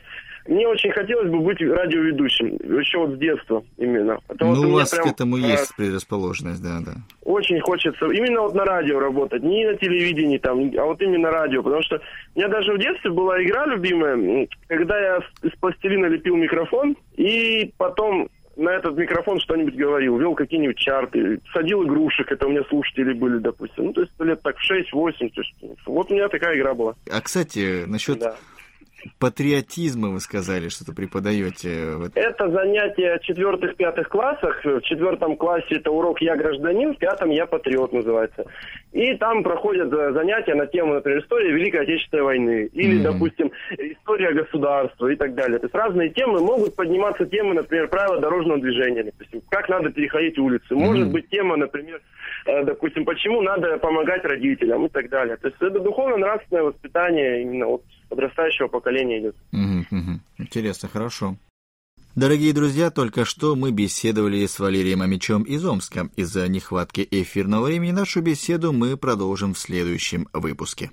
мне 0.46 0.68
очень 0.68 0.90
хотелось 0.92 1.30
бы 1.30 1.40
быть 1.40 1.60
радиоведущим, 1.60 2.48
еще 2.78 2.98
вот 2.98 3.14
с 3.14 3.18
детства 3.18 3.64
именно. 3.78 4.18
Это 4.28 4.44
ну, 4.44 4.54
вот 4.54 4.64
у 4.66 4.70
вас 4.72 4.90
прям, 4.90 5.04
к 5.04 5.12
этому 5.12 5.36
а, 5.36 5.38
есть 5.38 5.74
предрасположенность, 5.74 6.62
да, 6.62 6.80
да. 6.84 6.92
Очень 7.24 7.60
хочется 7.60 8.06
именно 8.10 8.42
вот 8.42 8.54
на 8.54 8.64
радио 8.64 8.98
работать, 8.98 9.42
не 9.42 9.66
на 9.66 9.74
телевидении 9.74 10.36
там, 10.36 10.70
а 10.78 10.84
вот 10.84 11.00
именно 11.00 11.30
радио, 11.30 11.62
потому 11.62 11.82
что 11.82 12.00
у 12.34 12.38
меня 12.38 12.48
даже 12.48 12.74
в 12.74 12.78
детстве 12.78 13.10
была 13.10 13.42
игра 13.42 13.64
любимая, 13.66 14.46
когда 14.68 15.00
я 15.00 15.20
из 15.42 15.52
пластилина 15.58 16.06
лепил 16.06 16.36
микрофон, 16.36 16.96
и 17.16 17.72
потом 17.78 18.28
на 18.56 18.68
этот 18.68 18.96
микрофон 18.98 19.40
что-нибудь 19.40 19.74
говорил, 19.74 20.18
вел 20.18 20.34
какие-нибудь 20.34 20.76
чарты, 20.76 21.40
садил 21.54 21.84
игрушек, 21.84 22.30
это 22.30 22.46
у 22.46 22.50
меня 22.50 22.62
слушатели 22.68 23.14
были, 23.14 23.38
допустим. 23.38 23.86
Ну, 23.86 23.92
то 23.94 24.02
есть 24.02 24.12
лет 24.20 24.42
так 24.42 24.56
в 24.58 24.94
6-8, 24.94 25.30
вот 25.86 26.10
у 26.10 26.14
меня 26.14 26.28
такая 26.28 26.56
игра 26.56 26.74
была. 26.74 26.94
А, 27.10 27.20
кстати, 27.22 27.84
насчет 27.86 28.18
да 28.18 28.36
патриотизма 29.18 30.08
вы 30.08 30.20
сказали, 30.20 30.68
что-то 30.68 30.94
преподаете. 30.94 31.94
Это 32.14 32.50
занятие 32.50 33.18
в 33.18 33.22
четвертых-пятых 33.22 34.08
классах. 34.08 34.64
В 34.64 34.80
четвертом 34.82 35.36
классе 35.36 35.76
это 35.76 35.90
урок 35.90 36.20
«Я 36.20 36.36
гражданин», 36.36 36.94
в 36.94 36.98
пятом 36.98 37.30
«Я 37.30 37.46
патриот» 37.46 37.92
называется. 37.92 38.44
И 38.92 39.14
там 39.16 39.42
проходят 39.42 39.90
занятия 39.90 40.54
на 40.54 40.66
тему, 40.66 40.94
например, 40.94 41.20
история 41.20 41.52
Великой 41.52 41.82
Отечественной 41.82 42.22
войны 42.22 42.68
или, 42.72 42.98
mm-hmm. 42.98 43.12
допустим, 43.12 43.50
история 43.76 44.32
государства 44.32 45.08
и 45.08 45.16
так 45.16 45.34
далее. 45.34 45.58
То 45.58 45.66
есть 45.66 45.74
разные 45.74 46.10
темы 46.10 46.40
могут 46.40 46.76
подниматься 46.76 47.26
темы, 47.26 47.54
например, 47.54 47.88
правила 47.88 48.20
дорожного 48.20 48.60
движения, 48.60 49.02
допустим, 49.02 49.42
как 49.48 49.68
надо 49.68 49.90
переходить 49.90 50.38
улицы. 50.38 50.74
Mm-hmm. 50.74 50.78
Может 50.78 51.10
быть 51.10 51.28
тема, 51.28 51.56
например, 51.56 52.00
э, 52.46 52.64
допустим, 52.64 53.04
почему 53.04 53.42
надо 53.42 53.78
помогать 53.78 54.24
родителям 54.24 54.86
и 54.86 54.88
так 54.88 55.08
далее. 55.08 55.36
То 55.38 55.48
есть 55.48 55.60
это 55.60 55.80
духовно-нравственное 55.80 56.62
воспитание 56.62 57.42
именно 57.42 57.66
вот 57.66 57.82
подрастающего 58.08 58.68
поколения 58.68 59.20
идет. 59.20 59.36
Угу, 59.52 59.98
угу. 59.98 60.20
Интересно, 60.38 60.88
хорошо. 60.88 61.36
Дорогие 62.14 62.52
друзья, 62.52 62.90
только 62.90 63.24
что 63.24 63.56
мы 63.56 63.72
беседовали 63.72 64.46
с 64.46 64.60
Валерием 64.60 65.02
Амичом 65.02 65.42
из 65.42 65.64
Омска. 65.64 66.10
Из-за 66.14 66.46
нехватки 66.48 67.06
эфирного 67.10 67.66
времени 67.66 67.90
нашу 67.90 68.22
беседу 68.22 68.72
мы 68.72 68.96
продолжим 68.96 69.52
в 69.52 69.58
следующем 69.58 70.28
выпуске. 70.32 70.92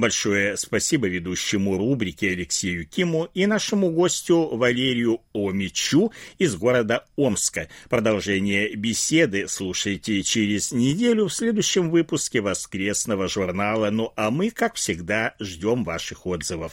Большое 0.00 0.56
спасибо 0.56 1.08
ведущему 1.08 1.76
рубрики 1.76 2.24
Алексею 2.24 2.86
Киму 2.86 3.28
и 3.34 3.44
нашему 3.44 3.90
гостю 3.90 4.48
Валерию 4.56 5.20
Омичу 5.34 6.10
из 6.38 6.56
города 6.56 7.04
Омска. 7.16 7.68
Продолжение 7.90 8.74
беседы 8.74 9.46
слушайте 9.46 10.22
через 10.22 10.72
неделю 10.72 11.28
в 11.28 11.34
следующем 11.34 11.90
выпуске 11.90 12.40
воскресного 12.40 13.28
журнала. 13.28 13.90
Ну 13.90 14.14
а 14.16 14.30
мы, 14.30 14.48
как 14.48 14.76
всегда, 14.76 15.34
ждем 15.38 15.84
ваших 15.84 16.24
отзывов. 16.24 16.72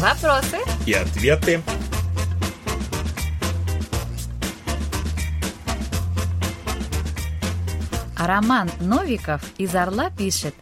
Вопросы 0.00 0.58
и 0.84 0.94
ответы. 0.94 1.62
А 8.20 8.26
Роман 8.26 8.68
Новиков 8.82 9.40
из 9.56 9.74
Орла 9.74 10.10
пишет, 10.10 10.54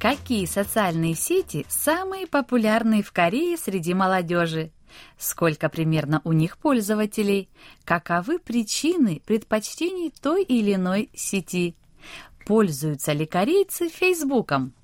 какие 0.00 0.44
социальные 0.44 1.14
сети 1.14 1.64
самые 1.68 2.26
популярные 2.26 3.04
в 3.04 3.12
Корее 3.12 3.56
среди 3.56 3.94
молодежи? 3.94 4.72
Сколько 5.16 5.68
примерно 5.68 6.20
у 6.24 6.32
них 6.32 6.58
пользователей? 6.58 7.48
Каковы 7.84 8.40
причины 8.40 9.22
предпочтений 9.24 10.12
той 10.20 10.42
или 10.42 10.74
иной 10.74 11.10
сети? 11.14 11.76
Пользуются 12.44 13.12
ли 13.12 13.24
корейцы 13.24 13.88
Фейсбуком? 13.88 14.74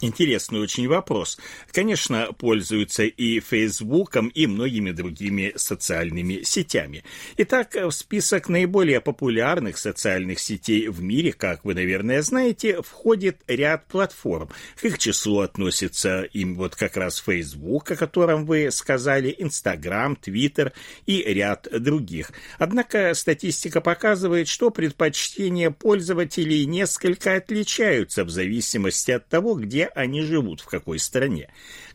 Интересный 0.00 0.60
очень 0.60 0.88
вопрос. 0.88 1.38
Конечно, 1.70 2.32
пользуются 2.36 3.04
и 3.04 3.40
Фейсбуком, 3.40 4.28
и 4.28 4.46
многими 4.46 4.90
другими 4.90 5.52
социальными 5.56 6.42
сетями. 6.42 7.04
Итак, 7.36 7.74
в 7.74 7.90
список 7.92 8.48
наиболее 8.48 9.00
популярных 9.00 9.78
социальных 9.78 10.40
сетей 10.40 10.88
в 10.88 11.00
мире, 11.00 11.32
как 11.32 11.64
вы, 11.64 11.74
наверное, 11.74 12.22
знаете, 12.22 12.82
входит 12.82 13.40
ряд 13.46 13.86
платформ. 13.86 14.50
К 14.80 14.84
их 14.84 14.98
числу 14.98 15.40
относятся 15.40 16.22
им 16.22 16.56
вот 16.56 16.74
как 16.74 16.96
раз 16.96 17.18
Facebook, 17.18 17.92
о 17.92 17.96
котором 17.96 18.46
вы 18.46 18.70
сказали, 18.72 19.34
Instagram, 19.38 20.18
Twitter 20.20 20.72
и 21.06 21.22
ряд 21.22 21.68
других. 21.70 22.32
Однако 22.58 23.14
статистика 23.14 23.80
показывает, 23.80 24.48
что 24.48 24.70
предпочтения 24.70 25.70
пользователей 25.70 26.66
несколько 26.66 27.36
отличаются 27.36 28.24
в 28.24 28.30
зависимости 28.30 29.12
от 29.12 29.28
того, 29.28 29.54
где 29.54 29.83
они 29.94 30.22
живут, 30.22 30.60
в 30.60 30.66
какой 30.66 30.98
стране. 30.98 31.50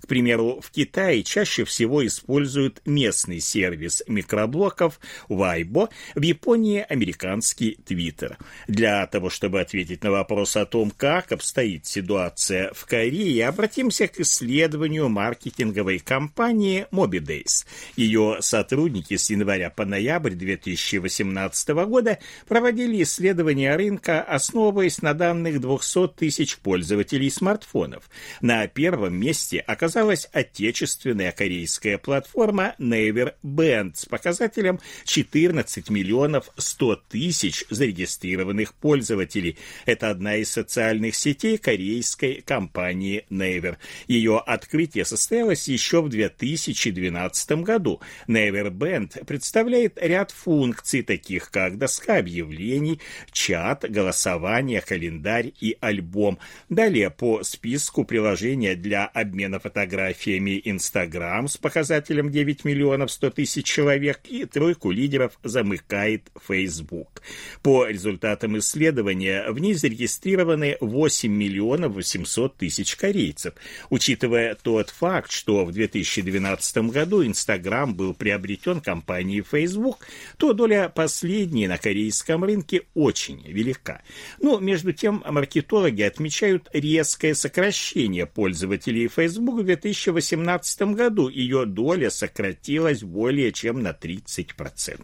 Примеру, 0.09 0.59
в 0.59 0.71
Китае 0.71 1.21
чаще 1.21 1.65
всего 1.65 2.03
используют 2.03 2.81
местный 2.83 3.39
сервис 3.39 4.01
микроблоков 4.07 4.99
Weibo, 5.29 5.89
в 6.15 6.21
Японии 6.23 6.83
американский 6.89 7.77
Twitter. 7.87 8.35
Для 8.67 9.05
того, 9.05 9.29
чтобы 9.29 9.61
ответить 9.61 10.03
на 10.03 10.09
вопрос 10.09 10.57
о 10.57 10.65
том, 10.65 10.89
как 10.89 11.31
обстоит 11.31 11.85
ситуация 11.85 12.73
в 12.73 12.87
Корее, 12.87 13.47
обратимся 13.47 14.07
к 14.07 14.19
исследованию 14.19 15.09
маркетинговой 15.09 15.99
компании 15.99 16.87
Mobidays. 16.91 17.67
Ее 17.95 18.37
сотрудники 18.39 19.15
с 19.15 19.29
января 19.29 19.69
по 19.69 19.85
ноябрь 19.85 20.33
2018 20.33 21.69
года 21.85 22.17
проводили 22.47 23.03
исследование 23.03 23.75
рынка, 23.75 24.23
основываясь 24.23 25.03
на 25.03 25.13
данных 25.13 25.61
200 25.61 26.07
тысяч 26.15 26.57
пользователей 26.57 27.29
смартфонов. 27.29 28.09
На 28.41 28.65
первом 28.67 29.13
месте 29.13 29.59
оказалось 29.59 29.98
оказалась 29.99 30.29
отечественная 30.31 31.33
корейская 31.33 31.97
платформа 31.97 32.73
Neverband 32.79 33.91
с 33.95 34.05
показателем 34.05 34.79
14 35.03 35.89
миллионов 35.89 36.49
100 36.55 37.01
тысяч 37.09 37.65
зарегистрированных 37.69 38.73
пользователей. 38.75 39.57
Это 39.85 40.09
одна 40.09 40.37
из 40.37 40.49
социальных 40.49 41.15
сетей 41.15 41.57
корейской 41.57 42.41
компании 42.41 43.25
Naver. 43.29 43.75
Ее 44.07 44.39
открытие 44.39 45.03
состоялось 45.03 45.67
еще 45.67 46.01
в 46.01 46.07
2012 46.07 47.51
году. 47.63 47.99
Neverband 48.29 49.25
представляет 49.25 49.97
ряд 50.01 50.31
функций, 50.31 51.03
таких 51.03 51.51
как 51.51 51.77
доска 51.77 52.19
объявлений, 52.19 53.01
чат, 53.33 53.83
голосование, 53.89 54.79
календарь 54.79 55.51
и 55.59 55.75
альбом. 55.81 56.39
Далее 56.69 57.09
по 57.09 57.43
списку 57.43 58.05
приложения 58.05 58.75
для 58.75 59.05
обмена 59.05 59.59
фотографиями 59.59 59.88
фотографиями 59.89 60.61
Инстаграм 60.65 61.47
с 61.47 61.57
показателем 61.57 62.29
9 62.29 62.63
миллионов 62.63 63.11
100 63.11 63.31
тысяч 63.31 63.65
человек 63.65 64.19
и 64.25 64.45
тройку 64.45 64.91
лидеров 64.91 65.39
замыкает 65.43 66.29
Facebook. 66.47 67.23
По 67.63 67.87
результатам 67.87 68.57
исследования 68.59 69.49
в 69.49 69.57
ней 69.57 69.73
зарегистрированы 69.73 70.77
8 70.79 71.31
миллионов 71.31 71.93
800 71.93 72.57
тысяч 72.57 72.95
корейцев. 72.95 73.55
Учитывая 73.89 74.55
тот 74.61 74.91
факт, 74.91 75.31
что 75.31 75.65
в 75.65 75.71
2012 75.71 76.77
году 76.91 77.25
Инстаграм 77.25 77.95
был 77.95 78.13
приобретен 78.13 78.81
компанией 78.81 79.41
Facebook, 79.41 80.05
то 80.37 80.53
доля 80.53 80.89
последней 80.89 81.67
на 81.67 81.79
корейском 81.79 82.43
рынке 82.43 82.83
очень 82.93 83.41
велика. 83.47 84.03
Но 84.39 84.59
между 84.59 84.93
тем 84.93 85.23
маркетологи 85.27 86.03
отмечают 86.03 86.69
резкое 86.73 87.33
сокращение 87.33 88.27
пользователей 88.27 89.07
Facebook 89.07 89.63
2018 89.81 90.81
году 90.93 91.29
ее 91.29 91.65
доля 91.65 92.09
сократилась 92.09 93.03
более 93.03 93.51
чем 93.51 93.81
на 93.81 93.89
30%. 93.89 95.01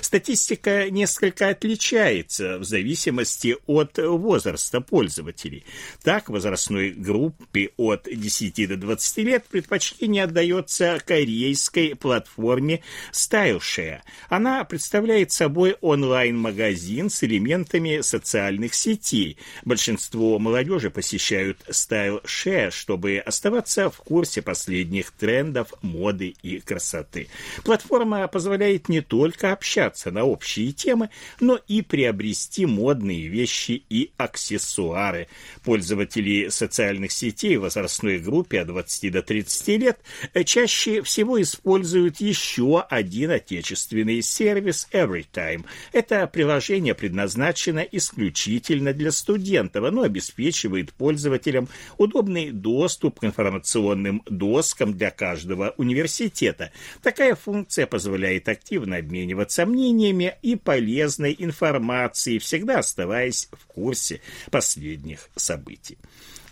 Статистика 0.00 0.90
несколько 0.90 1.48
отличается 1.48 2.58
в 2.58 2.64
зависимости 2.64 3.56
от 3.66 3.98
возраста 3.98 4.80
пользователей. 4.80 5.64
Так, 6.02 6.28
возрастной 6.28 6.90
группе 6.90 7.70
от 7.76 8.08
10 8.10 8.68
до 8.68 8.76
20 8.76 9.18
лет 9.18 9.44
предпочтение 9.46 10.24
отдается 10.24 11.00
корейской 11.04 11.94
платформе 11.94 12.82
StyleShare. 13.12 14.00
Она 14.28 14.64
представляет 14.64 15.32
собой 15.32 15.76
онлайн-магазин 15.80 17.10
с 17.10 17.24
элементами 17.24 18.00
социальных 18.00 18.74
сетей. 18.74 19.38
Большинство 19.64 20.38
молодежи 20.38 20.90
посещают 20.90 21.58
StyleShare, 21.68 22.70
чтобы 22.70 23.18
оставаться 23.18 23.90
в 23.94 23.98
курсе 23.98 24.42
последних 24.42 25.12
трендов 25.12 25.72
моды 25.82 26.34
и 26.42 26.60
красоты. 26.60 27.28
Платформа 27.64 28.28
позволяет 28.28 28.88
не 28.88 29.00
только 29.00 29.52
общаться 29.52 30.10
на 30.10 30.24
общие 30.24 30.72
темы, 30.72 31.10
но 31.40 31.58
и 31.68 31.82
приобрести 31.82 32.66
модные 32.66 33.28
вещи 33.28 33.84
и 33.88 34.10
аксессуары. 34.16 35.28
Пользователи 35.62 36.48
социальных 36.48 37.12
сетей 37.12 37.56
в 37.56 37.62
возрастной 37.62 38.18
группе 38.18 38.60
от 38.60 38.68
20 38.68 39.12
до 39.12 39.22
30 39.22 39.68
лет 39.68 40.00
чаще 40.44 41.02
всего 41.02 41.40
используют 41.40 42.20
еще 42.20 42.84
один 42.90 43.30
отечественный 43.30 44.22
сервис 44.22 44.88
Everytime. 44.92 45.64
Это 45.92 46.26
приложение 46.26 46.94
предназначено 46.94 47.80
исключительно 47.80 48.92
для 48.92 49.12
студентов. 49.12 49.84
Оно 49.84 50.02
обеспечивает 50.02 50.92
пользователям 50.92 51.68
удобный 51.98 52.50
доступ 52.50 53.20
к 53.20 53.24
информационным 53.24 53.83
информационным 53.84 54.22
доскам 54.26 54.94
для 54.94 55.10
каждого 55.10 55.74
университета. 55.76 56.70
Такая 57.02 57.34
функция 57.34 57.86
позволяет 57.86 58.48
активно 58.48 58.96
обмениваться 58.96 59.66
мнениями 59.66 60.36
и 60.42 60.56
полезной 60.56 61.34
информацией, 61.38 62.38
всегда 62.38 62.78
оставаясь 62.78 63.48
в 63.52 63.66
курсе 63.66 64.20
последних 64.50 65.28
событий. 65.36 65.98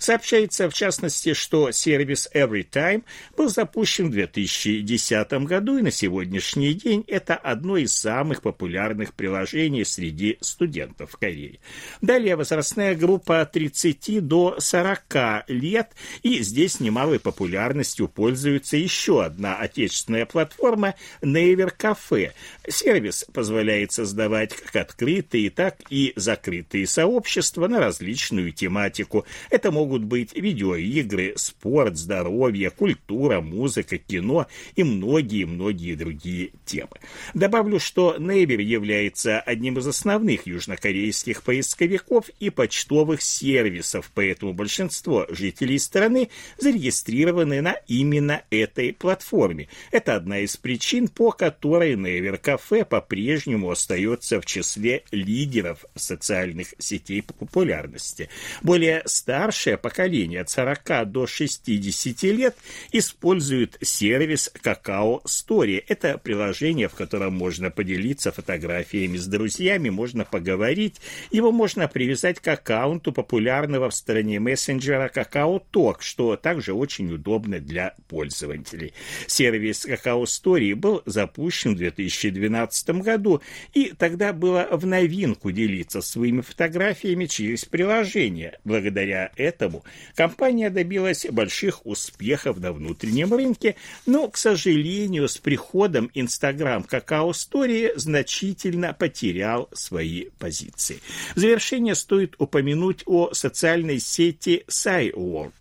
Сообщается, 0.03 0.69
в 0.69 0.75
частности, 0.75 1.33
что 1.33 1.71
сервис 1.71 2.29
EveryTime 2.35 3.05
был 3.37 3.49
запущен 3.49 4.09
в 4.09 4.11
2010 4.11 5.33
году, 5.45 5.79
и 5.79 5.83
на 5.83 5.93
сегодняшний 5.93 6.75
день 6.75 7.05
это 7.07 7.37
одно 7.37 7.77
из 7.77 7.95
самых 7.95 8.43
популярных 8.43 9.15
приложений 9.15 9.85
среди 9.85 10.38
студентов 10.41 11.17
Кореи. 11.17 11.61
Далее 12.01 12.35
возрастная 12.35 12.97
группа 12.97 13.43
от 13.43 13.53
30 13.53 14.27
до 14.27 14.57
40 14.59 15.45
лет, 15.47 15.93
и 16.25 16.43
здесь 16.43 16.81
немалой 16.81 17.21
популярностью 17.21 18.09
пользуется 18.09 18.77
еще 18.77 19.23
одна 19.25 19.55
отечественная 19.55 20.27
платформа 20.27 20.97
Naver 21.21 21.73
Cafe. 21.79 22.33
Сервис 22.69 23.25
позволяет 23.33 23.93
создавать 23.93 24.53
как 24.53 24.75
открытые, 24.75 25.51
так 25.51 25.77
и 25.91 26.12
закрытые 26.17 26.88
сообщества 26.88 27.69
на 27.69 27.79
различную 27.79 28.51
тематику. 28.51 29.25
Это 29.49 29.71
могут 29.71 29.91
быть 30.00 30.35
видеоигры, 30.35 31.35
спорт, 31.37 31.98
здоровье, 31.98 32.70
культура, 32.70 33.42
музыка, 33.42 33.98
кино 33.98 34.46
и 34.74 34.83
многие-многие 34.83 35.94
другие 35.94 36.52
темы. 36.64 36.96
Добавлю, 37.35 37.78
что 37.78 38.16
Naver 38.18 38.62
является 38.62 39.38
одним 39.38 39.78
из 39.78 39.87
основных 39.87 40.46
южнокорейских 40.46 41.42
поисковиков 41.42 42.31
и 42.40 42.48
почтовых 42.48 43.20
сервисов, 43.20 44.11
поэтому 44.14 44.55
большинство 44.55 45.26
жителей 45.28 45.78
страны 45.78 46.31
зарегистрированы 46.59 47.61
на 47.61 47.72
именно 47.87 48.42
этой 48.50 48.92
платформе. 48.92 49.68
Это 49.90 50.16
одна 50.16 50.38
из 50.38 50.57
причин, 50.57 51.09
по 51.09 51.33
которой 51.33 51.94
Naver 51.94 52.40
Cafe 52.40 52.85
по-прежнему 52.85 53.70
остается 53.70 54.40
в 54.40 54.46
числе 54.46 55.05
лидеров 55.11 55.85
социальных 55.94 56.74
сетей 56.78 57.22
по 57.22 57.33
популярности. 57.33 58.28
Более 58.62 59.02
старшее 59.07 59.76
поколение 59.83 60.40
от 60.40 60.49
40 60.49 61.11
до 61.11 61.27
60 61.27 62.23
лет 62.23 62.57
использует 62.92 63.77
сервис 63.83 64.51
Какао 64.62 65.21
Story. 65.27 65.83
Это 65.87 66.16
приложение, 66.16 66.88
в 66.88 66.95
котором 66.95 67.35
можно 67.35 67.71
поделиться 67.71 68.33
фотографиями 68.33 69.16
с 69.16 69.27
друзьями, 69.27 69.90
можно 69.90 70.25
поговорить. 70.25 71.01
Его 71.31 71.53
можно 71.53 71.88
привязать 71.88 72.40
к 72.40 72.49
аккаунту 72.49 73.12
популярного 73.12 73.90
в 73.90 73.95
стране 73.95 74.40
мессенджера 74.40 75.09
Какао 75.09 75.59
Ток, 75.59 76.03
что 76.03 76.37
также 76.37 76.73
очень 76.73 77.12
удобно 77.12 77.59
для 77.59 77.95
пользователей. 78.09 78.95
Сервис 79.27 79.85
Какао 79.85 80.25
Story 80.25 80.75
был 80.75 81.03
запущен 81.07 81.75
в 81.75 81.79
2012 81.79 82.90
году, 83.03 83.42
и 83.75 83.92
тогда 83.99 84.33
было 84.33 84.68
в 84.71 84.87
новинку 84.87 85.51
делиться 85.51 86.01
своими 86.01 86.40
фотографиями 86.40 87.27
через 87.27 87.64
приложение. 87.64 88.59
Благодаря 88.64 89.33
этому 89.37 89.71
компания 90.14 90.70
добилась 90.70 91.26
больших 91.26 91.87
успехов 91.87 92.58
на 92.58 92.72
внутреннем 92.72 93.32
рынке, 93.32 93.76
но, 94.06 94.28
к 94.28 94.37
сожалению, 94.37 95.28
с 95.28 95.38
приходом 95.38 96.11
Инстаграм 96.14 96.82
Какао 96.82 97.30
Story 97.30 97.92
значительно 97.96 98.92
потерял 98.92 99.68
свои 99.72 100.26
позиции. 100.38 101.00
В 101.35 101.40
завершение 101.40 101.94
стоит 101.94 102.35
упомянуть 102.38 103.02
о 103.06 103.32
социальной 103.32 104.00
сети 104.00 104.64
SciWorld. 104.68 105.52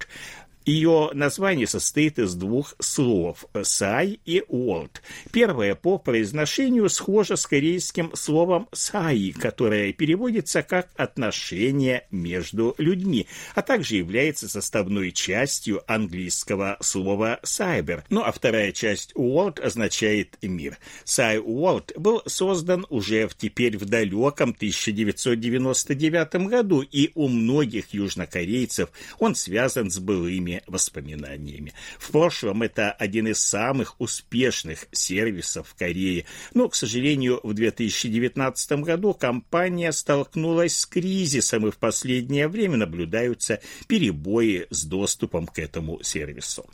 Ее 0.65 1.09
название 1.13 1.65
состоит 1.65 2.19
из 2.19 2.35
двух 2.35 2.75
слов 2.79 3.45
«сай» 3.63 4.19
и 4.25 4.43
«world». 4.47 4.91
Первое 5.31 5.73
по 5.73 5.97
произношению 5.97 6.87
схоже 6.89 7.35
с 7.35 7.47
корейским 7.47 8.11
словом 8.15 8.67
«сай», 8.71 9.33
которое 9.37 9.91
переводится 9.91 10.61
как 10.61 10.89
«отношения 10.97 12.05
между 12.11 12.75
людьми», 12.77 13.25
а 13.55 13.63
также 13.63 13.95
является 13.95 14.47
составной 14.47 15.11
частью 15.11 15.81
английского 15.91 16.77
слова 16.79 17.39
«cyber». 17.43 18.03
Ну 18.09 18.21
а 18.21 18.31
вторая 18.31 18.71
часть 18.71 19.13
«world» 19.15 19.59
означает 19.59 20.37
«мир». 20.43 20.77
«Сай 21.03 21.37
World» 21.37 21.99
был 21.99 22.21
создан 22.27 22.85
уже 22.89 23.27
в 23.27 23.35
теперь 23.35 23.79
в 23.79 23.85
далеком 23.85 24.51
1999 24.51 26.35
году, 26.47 26.81
и 26.81 27.09
у 27.15 27.27
многих 27.27 27.95
южнокорейцев 27.95 28.89
он 29.17 29.33
связан 29.33 29.89
с 29.89 29.97
былыми 29.97 30.50
своими 30.51 30.63
воспоминаниями. 30.67 31.73
В 31.99 32.11
прошлом 32.11 32.63
это 32.63 32.91
один 32.91 33.27
из 33.27 33.39
самых 33.39 33.95
успешных 33.99 34.87
сервисов 34.91 35.69
в 35.69 35.75
Корее, 35.75 36.25
но, 36.53 36.69
к 36.69 36.75
сожалению, 36.75 37.39
в 37.43 37.53
2019 37.53 38.71
году 38.83 39.13
компания 39.13 39.91
столкнулась 39.91 40.77
с 40.77 40.85
кризисом, 40.85 41.67
и 41.67 41.71
в 41.71 41.77
последнее 41.77 42.47
время 42.47 42.77
наблюдаются 42.77 43.61
перебои 43.87 44.67
с 44.69 44.83
доступом 44.85 45.47
к 45.47 45.59
этому 45.59 46.03
сервису. 46.03 46.65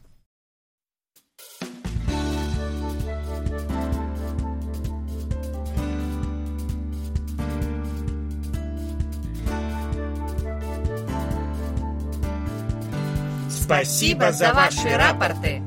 Спасибо 13.67 14.31
за 14.31 14.53
ваши 14.53 14.95
рапорты. 14.95 15.61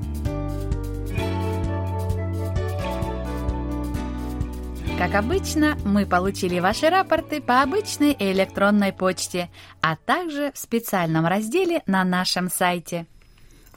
Как 4.96 5.14
обычно, 5.14 5.76
мы 5.84 6.06
получили 6.06 6.60
ваши 6.60 6.88
рапорты 6.88 7.42
по 7.42 7.60
обычной 7.60 8.16
электронной 8.18 8.94
почте, 8.94 9.50
а 9.82 9.96
также 9.96 10.50
в 10.54 10.58
специальном 10.58 11.26
разделе 11.26 11.82
на 11.84 12.02
нашем 12.04 12.48
сайте– 12.48 13.06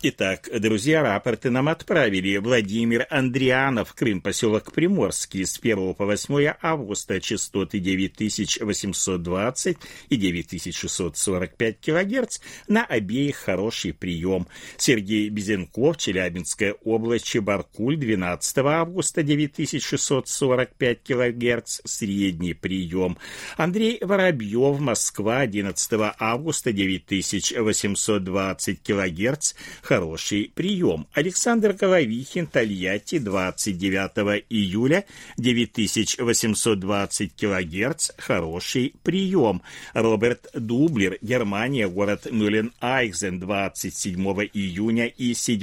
Итак, 0.06 0.50
друзья, 0.60 1.02
рапорты 1.02 1.50
нам 1.50 1.70
отправили. 1.70 2.36
Владимир 2.36 3.08
Андрианов, 3.10 3.94
Крым, 3.94 4.20
поселок 4.20 4.74
Приморский, 4.74 5.46
с 5.46 5.58
1 5.58 5.94
по 5.94 6.06
8 6.06 6.56
августа 6.62 7.22
частоты 7.22 7.80
9820 7.80 9.78
и 10.10 10.16
9645 10.18 11.80
кГц 11.80 12.40
на 12.68 12.84
обеих 12.84 13.38
хороший 13.38 13.94
прием. 13.94 14.46
Сергей 14.76 15.30
Безенков, 15.30 15.96
Челябинская 15.96 16.74
область, 16.84 17.24
Чебаркуль, 17.24 17.96
12 17.96 18.58
августа 18.58 19.24
9645 19.24 21.00
кГц, 21.02 21.80
средний 21.86 22.54
прием. 22.54 23.18
Андрей 23.56 24.00
Воробьев, 24.02 24.82
Москва, 24.82 25.40
11 25.40 26.14
августа 26.20 26.74
9820 26.74 28.84
кГц, 28.84 29.54
хороший 29.94 30.52
прием. 30.56 31.06
Александр 31.14 31.74
Головихин, 31.74 32.48
Тольятти, 32.48 33.20
29 33.20 34.44
июля, 34.50 35.06
9820 35.38 37.36
килогерц, 37.36 38.10
хороший 38.18 38.96
прием. 39.04 39.62
Роберт 39.94 40.50
Дублер, 40.56 41.20
Германия, 41.22 41.88
город 41.88 42.26
Мюлен-Айкзен, 42.26 43.40
27 43.40 44.20
июня 44.52 45.06
и 45.06 45.36
7 45.36 45.62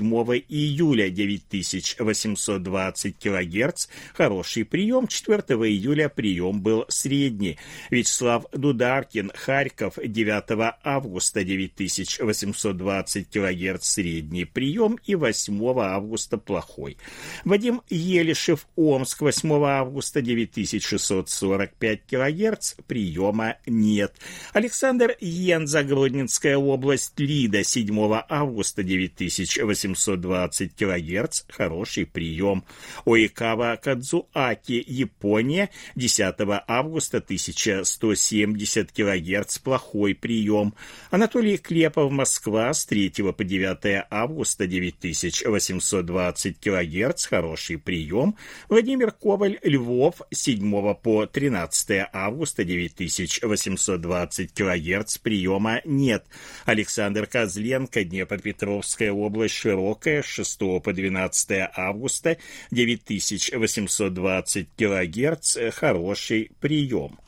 июля, 0.48 1.10
9820 1.10 3.18
килогерц, 3.18 3.88
хороший 4.14 4.64
прием. 4.64 5.08
4 5.08 5.42
июля 5.68 6.08
прием 6.08 6.60
был 6.60 6.84
средний. 6.88 7.58
Вячеслав 7.90 8.44
Дударкин, 8.52 9.32
Харьков, 9.34 9.98
9 10.00 10.76
августа, 10.84 11.42
9820 11.42 13.28
килогерц, 13.28 13.88
средний 13.88 14.19
средний 14.20 14.44
прием 14.44 14.98
и 15.06 15.14
8 15.14 15.80
августа 15.80 16.36
плохой. 16.36 16.98
Вадим 17.44 17.80
Елишев, 17.88 18.66
Омск, 18.76 19.22
8 19.22 19.64
августа 19.64 20.20
9645 20.20 22.00
кГц, 22.06 22.74
приема 22.86 23.56
нет. 23.66 24.14
Александр 24.52 25.16
Йенза, 25.20 25.82
Гродненская 25.82 26.58
область, 26.58 27.18
Лида, 27.18 27.64
7 27.64 28.22
августа 28.28 28.82
9820 28.82 30.74
кГц, 30.74 31.42
хороший 31.48 32.04
прием. 32.04 32.64
Оикава 33.06 33.78
Кадзуаки, 33.82 34.84
Япония, 34.86 35.70
10 35.96 36.34
августа 36.66 37.18
1170 37.18 38.92
кГц, 38.92 39.58
плохой 39.58 40.14
прием. 40.14 40.74
Анатолий 41.10 41.56
Клепов, 41.56 42.12
Москва, 42.12 42.74
с 42.74 42.84
3 42.84 43.10
по 43.32 43.44
9 43.44 44.09
августа 44.10 44.66
9820 44.66 46.58
кГц, 46.60 47.26
хороший 47.26 47.78
прием. 47.78 48.36
Владимир 48.68 49.12
Коваль, 49.12 49.58
Львов, 49.62 50.20
7 50.30 50.94
по 50.94 51.26
13 51.26 52.08
августа 52.12 52.64
9820 52.64 54.52
кГц, 54.52 55.18
приема 55.18 55.80
нет. 55.84 56.26
Александр 56.66 57.26
Козленко, 57.26 58.04
Днепропетровская 58.04 59.12
область, 59.12 59.54
Широкая, 59.54 60.22
6 60.22 60.58
по 60.82 60.92
12 60.92 61.70
августа 61.74 62.36
9820 62.70 64.68
кГц, 64.76 65.56
хороший 65.74 66.50
прием. 66.60 67.18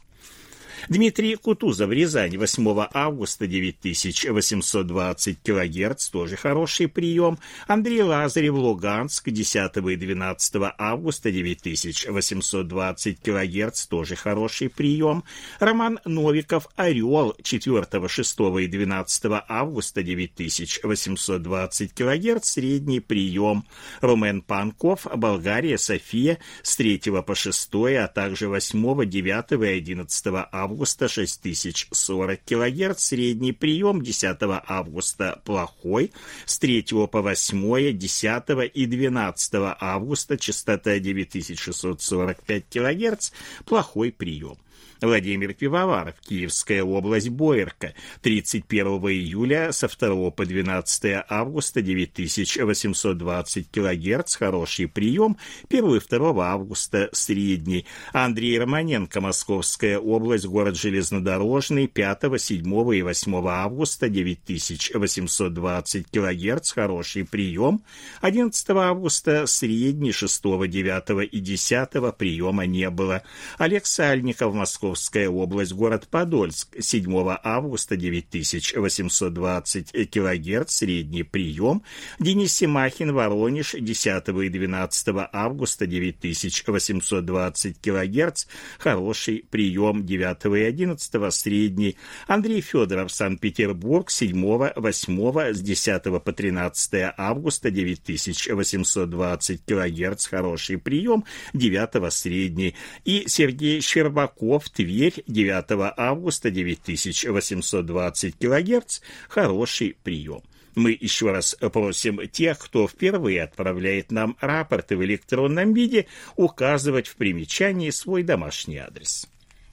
Дмитрий 0.89 1.37
Кутузов, 1.37 1.91
Рязань, 1.91 2.37
8 2.37 2.87
августа 2.93 3.47
9820 3.47 5.39
килогерц, 5.43 6.09
тоже 6.09 6.37
хороший 6.37 6.89
прием. 6.89 7.39
Андрей 7.69 8.03
Лазарев, 8.03 8.55
Луганск, 8.55 9.31
10 9.31 9.77
и 9.77 9.97
12 9.97 10.55
августа 10.77 11.31
9820 11.31 13.21
килогерц, 13.21 13.87
тоже 13.87 14.17
хороший 14.17 14.69
прием. 14.69 15.23
Роман 15.61 16.01
Новиков, 16.05 16.67
Орел, 16.75 17.37
4, 17.43 18.09
6 18.09 18.41
и 18.61 18.67
12 18.67 19.25
августа 19.49 20.03
9820 20.03 21.95
килогерц, 21.95 22.49
средний 22.49 22.99
прием. 23.01 23.65
Румен 24.01 24.43
Панков, 24.43 25.07
Болгария, 25.15 25.79
София, 25.79 26.39
с 26.63 26.75
3 26.77 26.99
по 27.25 27.35
6, 27.37 27.71
а 27.75 28.09
также 28.09 28.49
8, 28.49 29.07
9 29.07 29.53
и 29.53 29.67
11 29.67 30.27
августа 30.51 30.72
6040 31.09 32.41
кГц, 32.45 32.99
средний 32.99 33.53
прием 33.53 34.03
10 34.03 34.39
августа 34.67 35.41
плохой, 35.45 36.13
с 36.47 36.59
3 36.59 36.83
по 37.11 37.23
8, 37.23 37.99
10 37.99 38.75
и 38.75 38.87
12 38.87 39.55
августа 39.81 40.39
частота 40.39 40.99
9645 40.99 42.65
кГц, 42.71 43.31
плохой 43.65 44.13
прием. 44.13 44.62
Владимир 45.03 45.53
Пивоваров, 45.53 46.15
Киевская 46.21 46.85
область, 46.85 47.29
Боярка, 47.29 47.95
31 48.23 48.87
июля 48.87 49.73
со 49.73 49.89
2 49.89 50.31
по 50.31 50.47
12 50.47 51.25
августа 51.29 51.83
9820 51.83 53.69
кГц, 53.71 54.37
хороший 54.37 54.87
прием, 54.87 55.37
1 55.69 55.97
и 55.97 55.99
2 55.99 56.53
августа 56.53 57.09
средний. 57.13 57.85
Андрей 58.13 58.61
Романенко, 58.61 59.21
Московская 59.21 59.99
область, 59.99 60.47
город 60.47 60.77
Железнодорожный, 60.77 61.89
5, 61.89 62.41
7 62.41 62.95
и 62.95 63.03
8 63.03 63.49
августа 63.49 64.09
9820 64.09 66.07
кГц, 66.13 66.73
хороший 66.73 67.25
прием, 67.25 67.83
11 68.21 68.71
августа 68.71 69.47
средний, 69.47 70.13
6, 70.13 70.43
9 70.43 71.29
и 71.33 71.41
10 71.41 72.17
приема 72.17 72.67
не 72.67 72.89
было. 72.89 73.25
Олег 73.59 73.87
Сальников, 73.87 74.55
Москва 74.55 74.92
Московская 74.93 75.31
область, 75.31 75.73
город 75.73 76.07
Подольск, 76.11 76.69
7 76.79 77.39
августа 77.43 77.97
9820 77.97 80.11
кГц, 80.11 80.71
средний 80.71 81.23
прием, 81.23 81.83
Денис 82.19 82.55
Семахин, 82.55 83.15
Воронеж, 83.15 83.73
10 83.73 84.29
и 84.29 84.49
12 84.51 85.09
августа 85.33 85.87
9820 85.87 87.81
кГц, 87.81 88.45
хороший 88.79 89.47
прием, 89.51 90.05
9 90.05 90.59
и 90.59 90.63
11 90.63 91.33
средний, 91.33 91.97
Андрей 92.27 92.61
Федоров, 92.61 93.11
Санкт-Петербург, 93.11 94.11
7, 94.11 94.73
8, 94.77 95.55
с 95.55 95.61
10 95.63 96.03
по 96.23 96.33
13 96.33 97.15
августа 97.17 97.71
9820 97.71 99.65
кГц, 99.65 100.27
хороший 100.27 100.77
прием, 100.77 101.25
9 101.55 102.13
средний, 102.13 102.75
и 103.07 103.25
Сергей 103.27 103.81
Щербаков, 103.81 104.69
Тверь, 104.83 105.23
9 105.29 105.95
августа, 105.97 106.51
9820 106.51 108.35
кГц, 108.37 109.01
хороший 109.29 109.97
прием. 110.03 110.43
Мы 110.75 110.99
еще 111.01 111.31
раз 111.31 111.55
просим 111.73 112.27
тех, 112.27 112.59
кто 112.59 112.89
впервые 112.89 113.45
отправляет 113.45 114.11
нам 114.11 114.37
рапорты 114.41 114.97
в 114.97 115.05
электронном 115.05 115.73
виде, 115.73 116.09
указывать 116.35 117.07
в 117.07 117.15
примечании 117.15 117.91
свой 117.91 118.25
домашний 118.25 118.79
адрес. 118.79 119.29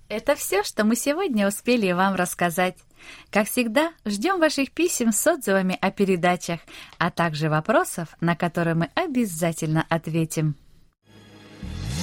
Это 0.09 0.35
все, 0.35 0.61
что 0.61 0.83
мы 0.83 0.95
сегодня 0.95 1.47
успели 1.47 1.91
вам 1.91 2.13
рассказать. 2.13 2.77
Как 3.31 3.49
всегда, 3.49 3.93
ждем 4.05 4.39
ваших 4.39 4.69
писем 4.69 5.11
с 5.11 5.25
отзывами 5.25 5.75
о 5.81 5.89
передачах, 5.89 6.59
а 6.99 7.09
также 7.09 7.49
вопросов, 7.49 8.09
на 8.21 8.35
которые 8.35 8.75
мы 8.75 8.91
обязательно 8.93 9.87
ответим. 9.89 10.55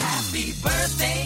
Happy 0.00 0.52
birthday. 0.64 1.25